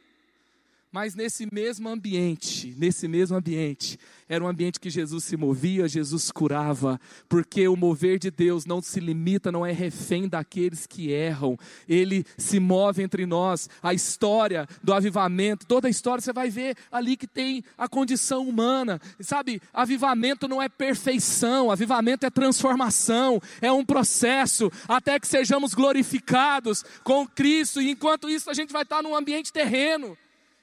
[0.96, 6.30] Mas nesse mesmo ambiente, nesse mesmo ambiente, era um ambiente que Jesus se movia, Jesus
[6.30, 11.58] curava, porque o mover de Deus não se limita, não é refém daqueles que erram,
[11.86, 13.68] ele se move entre nós.
[13.82, 18.48] A história do avivamento, toda a história você vai ver ali que tem a condição
[18.48, 19.60] humana, sabe?
[19.74, 27.26] Avivamento não é perfeição, avivamento é transformação, é um processo até que sejamos glorificados com
[27.26, 30.16] Cristo, e enquanto isso a gente vai estar num ambiente terreno.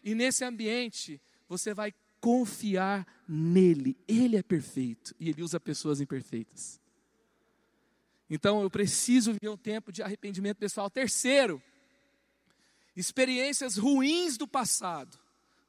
[0.03, 3.97] E nesse ambiente, você vai confiar nele.
[4.07, 6.79] Ele é perfeito e ele usa pessoas imperfeitas.
[8.29, 10.89] Então eu preciso viver um tempo de arrependimento pessoal.
[10.89, 11.61] Terceiro,
[12.95, 15.17] experiências ruins do passado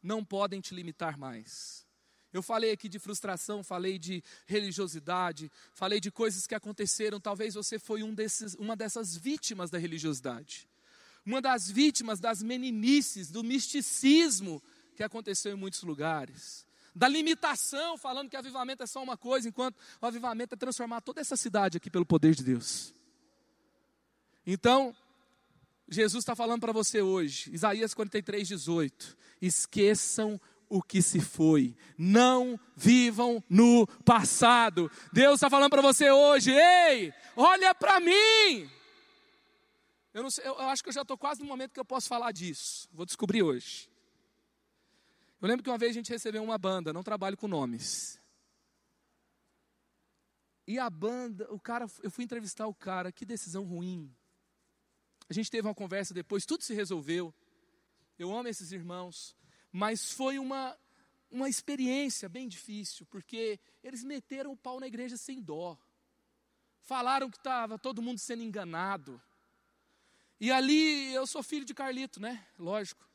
[0.03, 1.85] não podem te limitar mais.
[2.33, 7.21] Eu falei aqui de frustração, falei de religiosidade, falei de coisas que aconteceram.
[7.21, 10.69] Talvez você foi um desses, uma dessas vítimas da religiosidade
[11.25, 14.63] uma das vítimas das meninices, do misticismo
[14.95, 19.77] que aconteceu em muitos lugares, da limitação, falando que avivamento é só uma coisa, enquanto
[20.01, 22.95] o avivamento é transformar toda essa cidade aqui pelo poder de Deus.
[24.47, 24.95] Então,
[25.89, 32.59] Jesus está falando para você hoje, Isaías 43, 18: esqueçam o que se foi, não
[32.77, 34.91] vivam no passado.
[35.13, 38.71] Deus está falando para você hoje, ei, olha para mim.
[40.15, 41.85] Eu, não sei, eu, eu acho que eu já estou quase no momento que eu
[41.85, 42.89] posso falar disso.
[42.93, 43.91] Vou descobrir hoje.
[45.43, 48.19] Eu lembro que uma vez a gente recebeu uma banda, não trabalho com nomes.
[50.67, 54.11] E a banda, o cara, eu fui entrevistar o cara, que decisão ruim.
[55.29, 57.35] A gente teve uma conversa depois, tudo se resolveu.
[58.17, 59.37] Eu amo esses irmãos,
[59.73, 60.79] mas foi uma
[61.35, 65.77] uma experiência bem difícil, porque eles meteram o pau na igreja sem dó.
[66.79, 69.21] Falaram que estava todo mundo sendo enganado.
[70.41, 72.47] E ali eu sou filho de Carlito, né?
[72.59, 73.09] Lógico.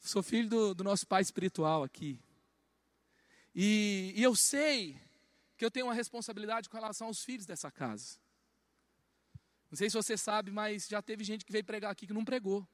[0.00, 2.20] Sou filho do, do nosso pai espiritual aqui.
[3.54, 5.00] E, e eu sei
[5.56, 8.18] que eu tenho uma responsabilidade com relação aos filhos dessa casa.
[9.70, 12.24] Não sei se você sabe, mas já teve gente que veio pregar aqui que não
[12.24, 12.66] pregou.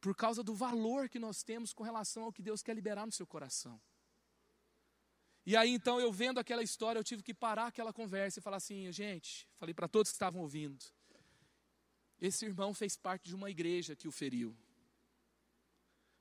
[0.00, 3.12] Por causa do valor que nós temos com relação ao que Deus quer liberar no
[3.12, 3.80] seu coração.
[5.44, 8.58] E aí então eu vendo aquela história, eu tive que parar aquela conversa e falar
[8.58, 10.84] assim, gente, falei para todos que estavam ouvindo.
[12.20, 14.56] Esse irmão fez parte de uma igreja que o feriu.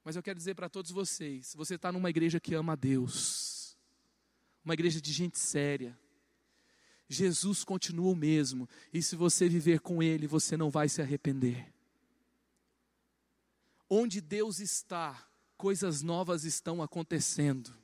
[0.03, 3.77] Mas eu quero dizer para todos vocês: você está numa igreja que ama a Deus,
[4.65, 5.97] uma igreja de gente séria.
[7.07, 11.71] Jesus continua o mesmo, e se você viver com Ele, você não vai se arrepender.
[13.89, 17.80] Onde Deus está, coisas novas estão acontecendo.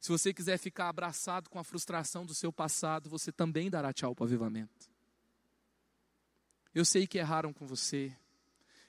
[0.00, 4.14] Se você quiser ficar abraçado com a frustração do seu passado, você também dará tchau
[4.14, 4.88] para o avivamento.
[6.74, 8.16] Eu sei que erraram com você.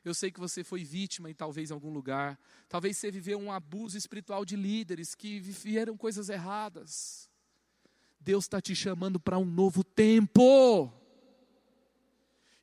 [0.05, 2.39] Eu sei que você foi vítima em talvez algum lugar.
[2.69, 7.29] Talvez você viveu um abuso espiritual de líderes que viveram coisas erradas.
[8.17, 10.93] Deus está te chamando para um novo tempo.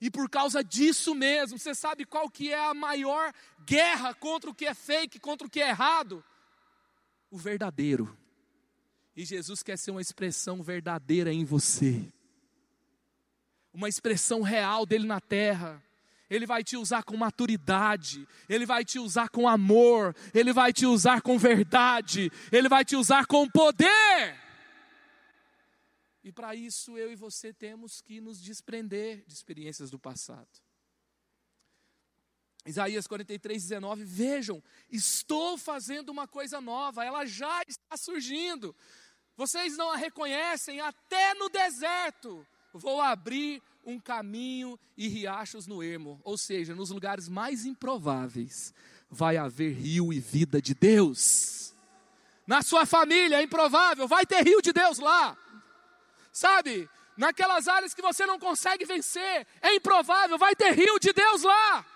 [0.00, 3.32] E por causa disso mesmo, você sabe qual que é a maior
[3.66, 6.24] guerra contra o que é fake, contra o que é errado?
[7.30, 8.16] O verdadeiro.
[9.18, 12.08] E Jesus quer ser uma expressão verdadeira em você,
[13.72, 15.82] uma expressão real dele na terra.
[16.30, 20.86] Ele vai te usar com maturidade, Ele vai te usar com amor, Ele vai te
[20.86, 24.38] usar com verdade, Ele vai te usar com poder.
[26.22, 30.46] E para isso eu e você temos que nos desprender de experiências do passado.
[32.68, 38.76] Isaías 43, 19, vejam, estou fazendo uma coisa nova, ela já está surgindo.
[39.38, 42.44] Vocês não a reconhecem até no deserto.
[42.72, 48.74] Vou abrir um caminho e riachos no ermo, ou seja, nos lugares mais improváveis,
[49.08, 51.72] vai haver rio e vida de Deus.
[52.48, 55.38] Na sua família é improvável, vai ter rio de Deus lá.
[56.32, 56.90] Sabe?
[57.16, 61.86] Naquelas áreas que você não consegue vencer, é improvável, vai ter rio de Deus lá.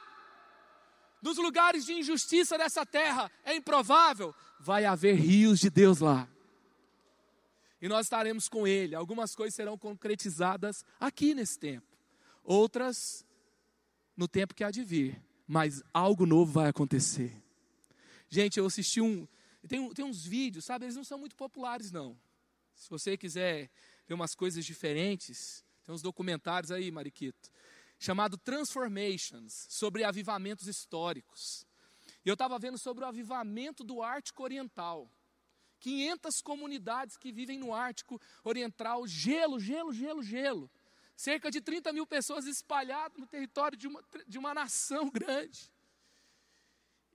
[1.20, 6.28] Nos lugares de injustiça dessa terra, é improvável, vai haver rios de Deus lá
[7.82, 8.94] e nós estaremos com Ele.
[8.94, 11.98] Algumas coisas serão concretizadas aqui nesse tempo,
[12.44, 13.26] outras
[14.16, 15.20] no tempo que há de vir.
[15.46, 17.36] mas algo novo vai acontecer.
[18.28, 19.28] Gente, eu assisti um.
[19.68, 20.86] Tem, tem uns vídeos, sabe?
[20.86, 22.16] Eles não são muito populares, não.
[22.74, 23.68] Se você quiser
[24.06, 27.50] ver umas coisas diferentes, tem uns documentários aí, Mariquito,
[27.98, 31.66] chamado Transformations, sobre avivamentos históricos.
[32.24, 35.10] E eu estava vendo sobre o avivamento do Ártico Oriental.
[35.82, 40.70] 500 comunidades que vivem no Ártico Oriental, gelo, gelo, gelo, gelo.
[41.16, 45.70] Cerca de 30 mil pessoas espalhadas no território de uma, de uma nação grande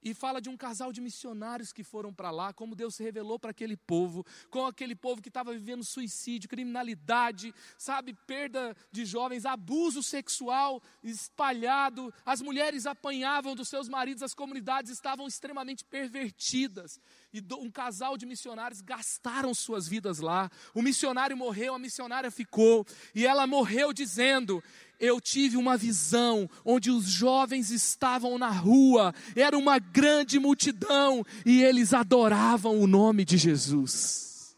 [0.04, 3.40] e fala de um casal de missionários que foram para lá, como Deus se revelou
[3.40, 9.46] para aquele povo, com aquele povo que estava vivendo suicídio, criminalidade, sabe, perda de jovens,
[9.46, 17.00] abuso sexual espalhado, as mulheres apanhavam dos seus maridos, as comunidades estavam extremamente pervertidas.
[17.34, 20.50] E um casal de missionários gastaram suas vidas lá.
[20.74, 24.64] O missionário morreu, a missionária ficou, e ela morreu dizendo:
[25.00, 31.64] eu tive uma visão onde os jovens estavam na rua, era uma grande multidão e
[31.64, 34.56] eles adoravam o nome de Jesus.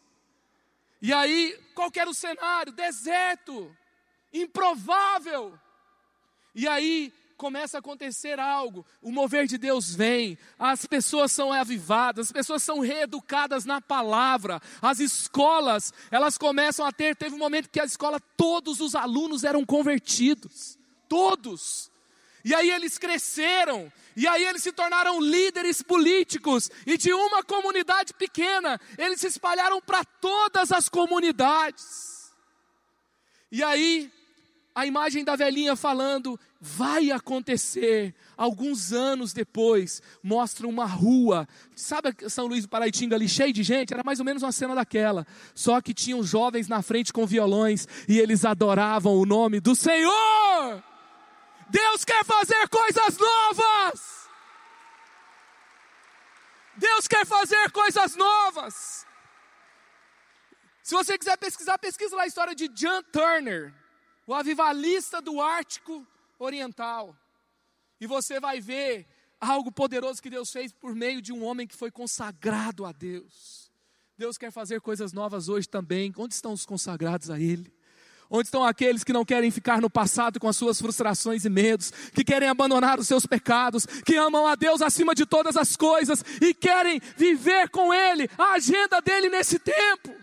[1.02, 2.72] E aí, qual era o cenário?
[2.72, 3.74] Deserto,
[4.32, 5.58] improvável.
[6.54, 12.26] E aí, começa a acontecer algo, o mover de Deus vem, as pessoas são avivadas,
[12.26, 17.70] as pessoas são reeducadas na palavra, as escolas, elas começam a ter, teve um momento
[17.70, 20.78] que a escola, todos os alunos eram convertidos,
[21.08, 21.90] todos.
[22.44, 28.12] E aí eles cresceram, e aí eles se tornaram líderes políticos, e de uma comunidade
[28.12, 32.34] pequena, eles se espalharam para todas as comunidades.
[33.50, 34.12] E aí,
[34.74, 38.14] a imagem da velhinha falando: vai acontecer.
[38.36, 41.48] Alguns anos depois, mostra uma rua.
[41.74, 43.92] Sabe São Luís do Paraitinga ali, cheio de gente?
[43.92, 45.26] Era mais ou menos uma cena daquela.
[45.54, 50.82] Só que tinham jovens na frente com violões e eles adoravam o nome do Senhor.
[51.68, 54.20] Deus quer fazer coisas novas.
[56.76, 59.06] Deus quer fazer coisas novas.
[60.82, 63.72] Se você quiser pesquisar, pesquisa lá a história de John Turner,
[64.30, 66.06] o avivalista do Ártico
[66.38, 67.16] oriental.
[68.00, 69.04] E você vai ver
[69.40, 73.72] algo poderoso que Deus fez por meio de um homem que foi consagrado a Deus.
[74.16, 76.12] Deus quer fazer coisas novas hoje também.
[76.16, 77.74] Onde estão os consagrados a Ele?
[78.30, 81.90] Onde estão aqueles que não querem ficar no passado com as suas frustrações e medos,
[82.14, 86.24] que querem abandonar os seus pecados, que amam a Deus acima de todas as coisas
[86.40, 90.14] e querem viver com Ele, a agenda dele nesse tempo?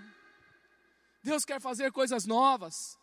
[1.21, 2.97] Deus quer fazer coisas novas.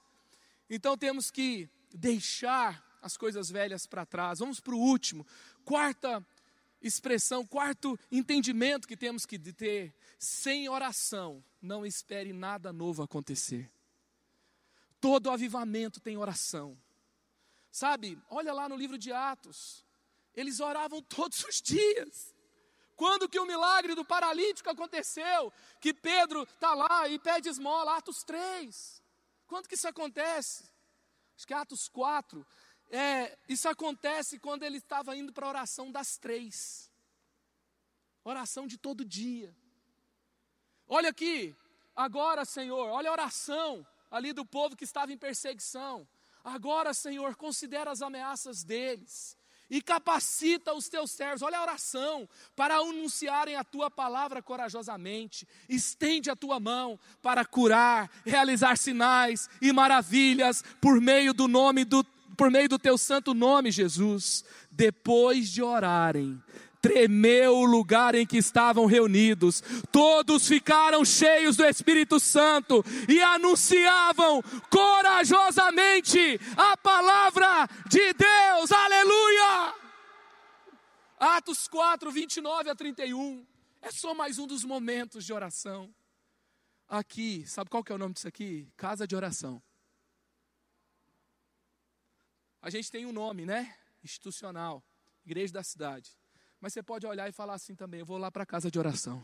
[0.69, 4.39] Então temos que deixar as coisas velhas para trás.
[4.39, 5.27] Vamos para o último.
[5.65, 6.27] Quarta
[6.81, 13.71] expressão, quarto entendimento que temos que ter: sem oração, não espere nada novo acontecer.
[15.01, 16.79] Todo avivamento tem oração.
[17.71, 19.85] Sabe, olha lá no livro de Atos,
[20.35, 22.35] eles oravam todos os dias.
[22.97, 25.53] Quando que o milagre do paralítico aconteceu?
[25.81, 29.03] Que Pedro está lá e pede esmola, Atos 3.
[29.47, 30.65] Quando que isso acontece?
[31.37, 32.47] Acho que Atos 4.
[32.91, 36.91] É, isso acontece quando ele estava indo para a oração das três.
[38.23, 39.55] Oração de todo dia.
[40.87, 41.57] Olha aqui,
[41.95, 46.07] agora, Senhor, olha a oração ali do povo que estava em perseguição.
[46.43, 49.37] Agora, Senhor, considera as ameaças deles
[49.71, 51.43] e capacita os teus servos.
[51.43, 55.47] Olha a oração para anunciarem a tua palavra corajosamente.
[55.69, 62.05] Estende a tua mão para curar, realizar sinais e maravilhas por meio do nome do
[62.37, 66.43] por meio do teu santo nome, Jesus, depois de orarem,
[66.85, 74.43] tremeu o lugar em que estavam reunidos, todos ficaram cheios do Espírito Santo e anunciavam
[74.69, 79.75] corajosamente a palavra de Deus, aleluia!
[81.19, 83.47] Atos 4, 29 a 31,
[83.81, 85.89] é só mais um dos momentos de oração.
[86.87, 88.71] Aqui, sabe qual que é o nome disso aqui?
[88.77, 89.63] Casa de oração.
[92.61, 93.75] A gente tem um nome, né?
[94.03, 94.85] Institucional,
[95.25, 96.11] Igreja da Cidade.
[96.65, 98.79] Mas você pode olhar e falar assim também: eu vou lá para a casa de
[98.79, 99.23] oração.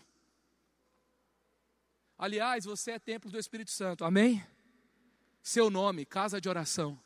[2.19, 4.47] Aliás, você é templo do Espírito Santo, amém?
[5.43, 7.03] Seu nome, casa de oração.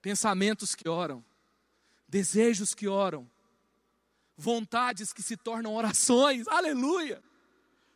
[0.00, 1.24] Pensamentos que oram,
[2.06, 3.28] desejos que oram,
[4.36, 7.20] vontades que se tornam orações, aleluia!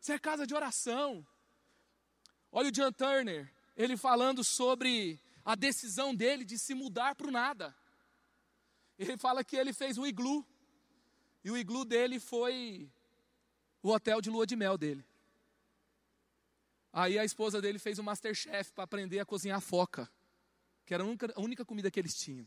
[0.00, 1.24] Você é casa de oração.
[2.50, 7.30] Olha o John Turner, ele falando sobre a decisão dele de se mudar para o
[7.30, 7.72] nada.
[8.98, 10.44] Ele fala que ele fez um iglu,
[11.44, 12.90] e o iglu dele foi
[13.82, 15.04] o hotel de lua de mel dele.
[16.92, 20.10] Aí a esposa dele fez o Masterchef para aprender a cozinhar foca,
[20.84, 22.46] que era a única, a única comida que eles tinham.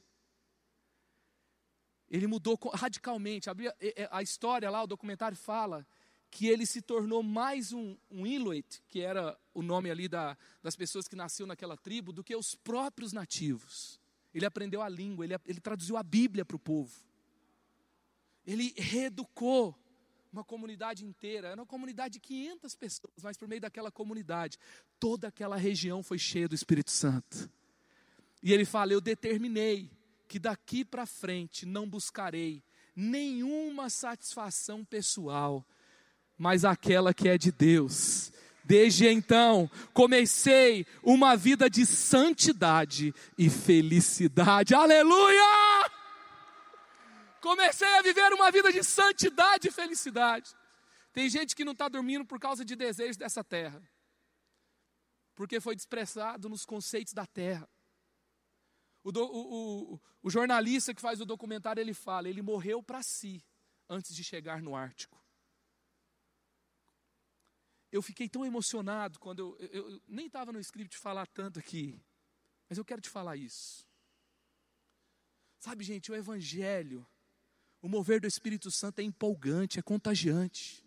[2.09, 3.49] Ele mudou radicalmente.
[4.11, 5.85] A história lá, o documentário fala
[6.29, 10.75] que ele se tornou mais um, um Inuit, que era o nome ali da, das
[10.75, 13.99] pessoas que nasciam naquela tribo, do que os próprios nativos.
[14.33, 16.93] Ele aprendeu a língua, ele, ele traduziu a Bíblia para o povo.
[18.45, 19.75] Ele reeducou
[20.31, 24.59] uma comunidade inteira, era uma comunidade de 500 pessoas, mas por meio daquela comunidade,
[24.99, 27.49] toda aquela região foi cheia do Espírito Santo.
[28.43, 29.89] E ele fala: Eu determinei
[30.27, 32.61] que daqui para frente não buscarei
[32.95, 35.65] nenhuma satisfação pessoal,
[36.37, 38.31] mas aquela que é de Deus.
[38.63, 44.73] Desde então, comecei uma vida de santidade e felicidade.
[44.73, 45.74] Aleluia!
[47.45, 50.51] Comecei a viver uma vida de santidade e felicidade.
[51.13, 53.79] Tem gente que não está dormindo por causa de desejos dessa terra,
[55.35, 57.69] porque foi desprezado nos conceitos da terra.
[59.03, 63.03] O, do, o, o, o jornalista que faz o documentário ele fala: ele morreu para
[63.03, 63.45] si
[63.87, 65.23] antes de chegar no Ártico
[67.91, 71.97] eu fiquei tão emocionado quando eu, eu, eu nem estava no script falar tanto aqui,
[72.67, 73.87] mas eu quero te falar isso.
[75.59, 77.07] Sabe, gente, o Evangelho,
[77.85, 80.83] o mover do Espírito Santo é empolgante, é contagiante.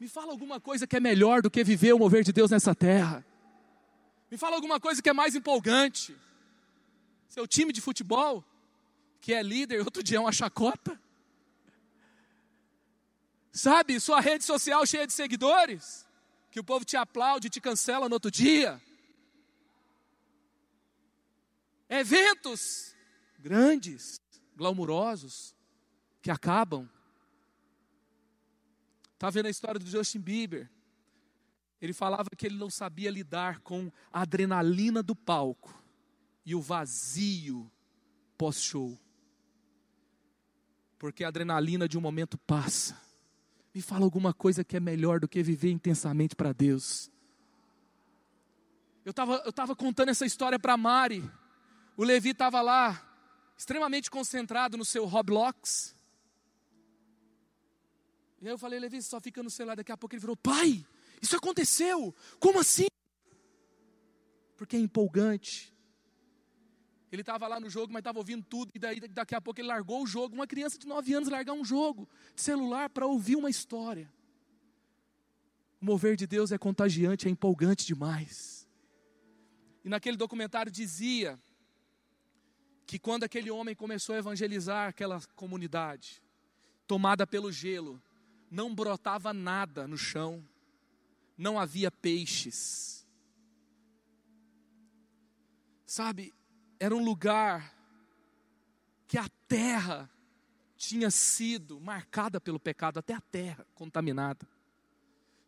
[0.00, 2.74] Me fala alguma coisa que é melhor do que viver o mover de Deus nessa
[2.74, 3.24] terra.
[4.28, 6.16] Me fala alguma coisa que é mais empolgante.
[7.28, 8.44] Seu time de futebol,
[9.20, 11.00] que é líder, outro dia é uma chacota.
[13.52, 16.04] Sabe, sua rede social cheia de seguidores
[16.50, 18.82] que o povo te aplaude e te cancela no outro dia.
[21.88, 22.96] Eventos
[23.38, 24.20] grandes,
[24.56, 25.55] glamurosos,
[26.26, 26.90] que acabam.
[29.14, 30.68] Está vendo a história do Justin Bieber?
[31.80, 35.80] Ele falava que ele não sabia lidar com a adrenalina do palco
[36.44, 37.70] e o vazio
[38.36, 38.98] pós-show.
[40.98, 43.00] Porque a adrenalina de um momento passa
[43.72, 47.08] me fala alguma coisa que é melhor do que viver intensamente para Deus.
[49.04, 51.22] Eu estava eu tava contando essa história para Mari.
[51.96, 53.00] O Levi estava lá,
[53.56, 55.95] extremamente concentrado no seu Roblox.
[58.40, 59.76] E aí eu falei, Levi, só fica no celular.
[59.76, 60.84] Daqui a pouco ele virou, pai,
[61.20, 62.14] isso aconteceu.
[62.38, 62.86] Como assim?
[64.56, 65.74] Porque é empolgante.
[67.10, 69.68] Ele estava lá no jogo, mas estava ouvindo tudo, e daí daqui a pouco ele
[69.68, 70.34] largou o jogo.
[70.34, 74.12] Uma criança de 9 anos largar um jogo de celular para ouvir uma história.
[75.80, 78.68] O mover de Deus é contagiante, é empolgante demais.
[79.84, 81.38] E naquele documentário dizia
[82.86, 86.22] que quando aquele homem começou a evangelizar aquela comunidade,
[86.86, 88.02] tomada pelo gelo,
[88.50, 90.46] não brotava nada no chão,
[91.36, 93.06] não havia peixes.
[95.84, 96.34] Sabe,
[96.78, 97.74] era um lugar
[99.06, 100.10] que a terra
[100.76, 104.46] tinha sido marcada pelo pecado, até a terra contaminada.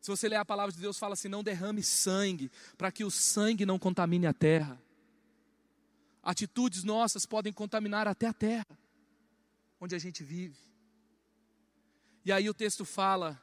[0.01, 3.11] Se você ler a palavra de Deus, fala assim: não derrame sangue, para que o
[3.11, 4.81] sangue não contamine a terra.
[6.23, 8.79] Atitudes nossas podem contaminar até a terra,
[9.81, 10.68] onde a gente vive.
[12.29, 13.41] E aí o texto fala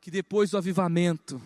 [0.00, 1.42] que depois do avivamento,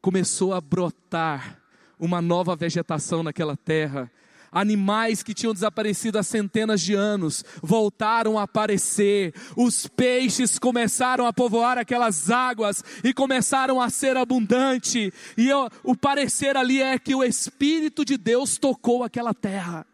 [0.00, 1.62] começou a brotar
[1.96, 4.10] uma nova vegetação naquela terra,
[4.50, 9.34] Animais que tinham desaparecido há centenas de anos voltaram a aparecer.
[9.54, 15.12] Os peixes começaram a povoar aquelas águas e começaram a ser abundante.
[15.36, 19.86] E eu, o parecer ali é que o Espírito de Deus tocou aquela terra.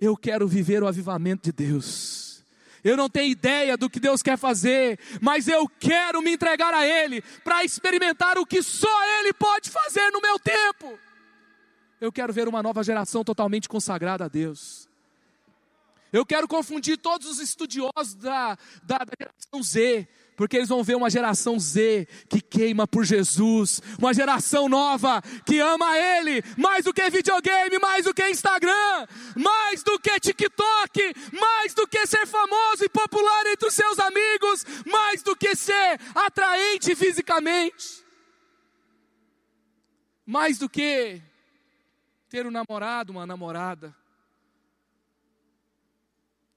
[0.00, 2.27] Eu quero viver o avivamento de Deus.
[2.84, 6.86] Eu não tenho ideia do que Deus quer fazer, mas eu quero me entregar a
[6.86, 10.98] Ele para experimentar o que só Ele pode fazer no meu tempo.
[12.00, 14.88] Eu quero ver uma nova geração totalmente consagrada a Deus.
[16.12, 20.08] Eu quero confundir todos os estudiosos da, da, da, geração Z,
[20.38, 25.58] porque eles vão ver uma geração Z que queima por Jesus, uma geração nova que
[25.58, 31.74] ama Ele mais do que videogame, mais do que Instagram, mais do que TikTok, mais
[31.74, 36.94] do que ser famoso e popular entre os seus amigos, mais do que ser atraente
[36.94, 38.04] fisicamente,
[40.24, 41.20] mais do que
[42.28, 43.92] ter um namorado, uma namorada,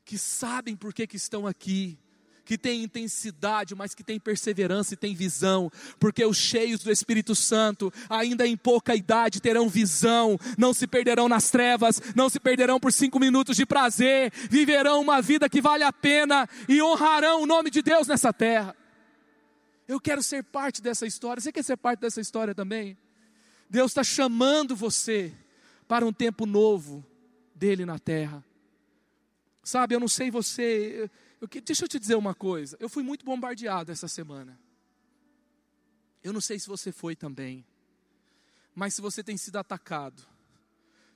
[0.06, 1.98] que sabem por que, que estão aqui,
[2.44, 7.36] que tem intensidade, mas que tem perseverança e tem visão, porque os cheios do Espírito
[7.36, 12.80] Santo, ainda em pouca idade, terão visão, não se perderão nas trevas, não se perderão
[12.80, 17.46] por cinco minutos de prazer, viverão uma vida que vale a pena e honrarão o
[17.46, 18.76] nome de Deus nessa terra.
[19.88, 22.98] Eu quero ser parte dessa história, você quer ser parte dessa história também?
[23.70, 25.34] Deus está chamando você
[25.88, 27.06] para um tempo novo
[27.56, 28.44] dele na terra.
[29.64, 31.10] Sabe, eu não sei você.
[31.42, 32.78] Eu, eu, deixa eu te dizer uma coisa.
[32.80, 34.58] Eu fui muito bombardeado essa semana.
[36.24, 37.66] Eu não sei se você foi também.
[38.76, 40.22] Mas se você tem sido atacado,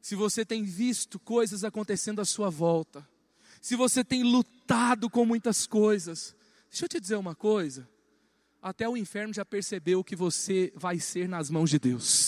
[0.02, 3.08] se você tem visto coisas acontecendo à sua volta,
[3.62, 6.36] se você tem lutado com muitas coisas,
[6.70, 7.88] deixa eu te dizer uma coisa.
[8.62, 12.25] Até o inferno já percebeu que você vai ser nas mãos de Deus.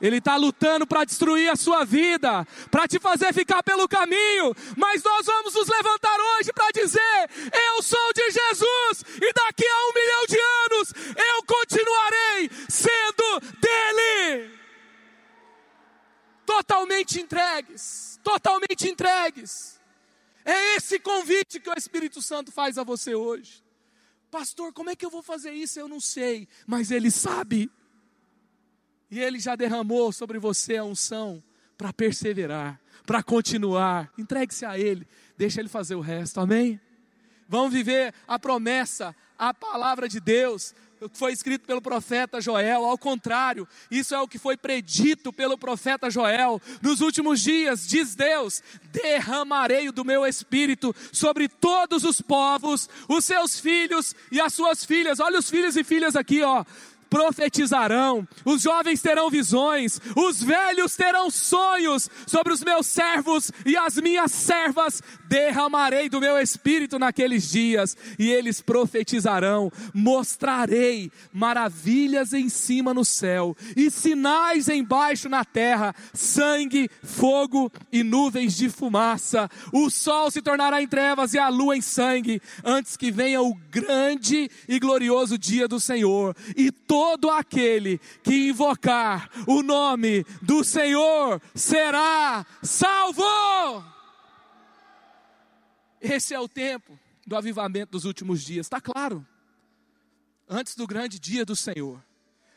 [0.00, 5.02] Ele está lutando para destruir a sua vida, para te fazer ficar pelo caminho, mas
[5.02, 9.94] nós vamos nos levantar hoje para dizer: Eu sou de Jesus, e daqui a um
[9.94, 14.50] milhão de anos eu continuarei sendo dele.
[16.44, 19.80] Totalmente entregues, totalmente entregues.
[20.44, 23.64] É esse convite que o Espírito Santo faz a você hoje.
[24.30, 25.80] Pastor, como é que eu vou fazer isso?
[25.80, 27.70] Eu não sei, mas ele sabe.
[29.10, 31.42] E Ele já derramou sobre você a unção
[31.76, 34.10] para perseverar, para continuar.
[34.18, 36.80] Entregue-se a Ele, deixa Ele fazer o resto, amém?
[37.48, 42.84] Vamos viver a promessa, a palavra de Deus, o que foi escrito pelo profeta Joel,
[42.84, 46.60] ao contrário, isso é o que foi predito pelo profeta Joel.
[46.80, 53.60] Nos últimos dias, diz Deus: derramarei do meu espírito sobre todos os povos, os seus
[53.60, 55.20] filhos e as suas filhas.
[55.20, 56.64] Olha os filhos e filhas aqui, ó
[57.16, 63.96] profetizarão, os jovens terão visões, os velhos terão sonhos sobre os meus servos e as
[63.96, 72.92] minhas servas derramarei do meu espírito naqueles dias e eles profetizarão, mostrarei maravilhas em cima
[72.92, 79.50] no céu e sinais embaixo na terra, sangue, fogo e nuvens de fumaça.
[79.72, 83.54] O sol se tornará em trevas e a lua em sangue, antes que venha o
[83.70, 86.70] grande e glorioso dia do Senhor e
[87.06, 93.22] todo aquele que invocar o nome do Senhor será salvo.
[96.00, 99.24] Esse é o tempo do avivamento dos últimos dias, está claro.
[100.48, 102.02] Antes do grande dia do Senhor,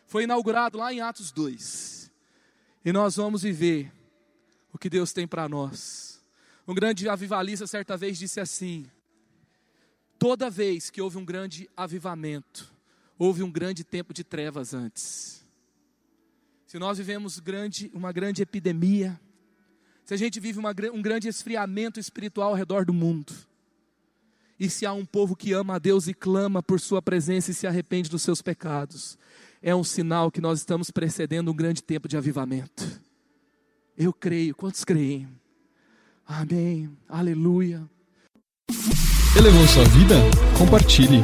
[0.07, 2.11] foi inaugurado lá em Atos 2.
[2.83, 3.93] E nós vamos viver
[4.73, 6.23] o que Deus tem para nós.
[6.67, 8.89] Um grande avivalista certa vez disse assim:
[10.17, 12.78] Toda vez que houve um grande avivamento,
[13.19, 15.45] houve um grande tempo de trevas antes.
[16.65, 19.19] Se nós vivemos grande, uma grande epidemia,
[20.05, 23.33] se a gente vive uma, um grande esfriamento espiritual ao redor do mundo,
[24.57, 27.53] e se há um povo que ama a Deus e clama por Sua presença e
[27.53, 29.17] se arrepende dos seus pecados,
[29.61, 33.01] é um sinal que nós estamos precedendo um grande tempo de avivamento.
[33.97, 35.27] Eu creio, quantos creem?
[36.25, 37.89] Amém, aleluia.
[39.35, 40.15] Elevou sua vida?
[40.57, 41.23] Compartilhe.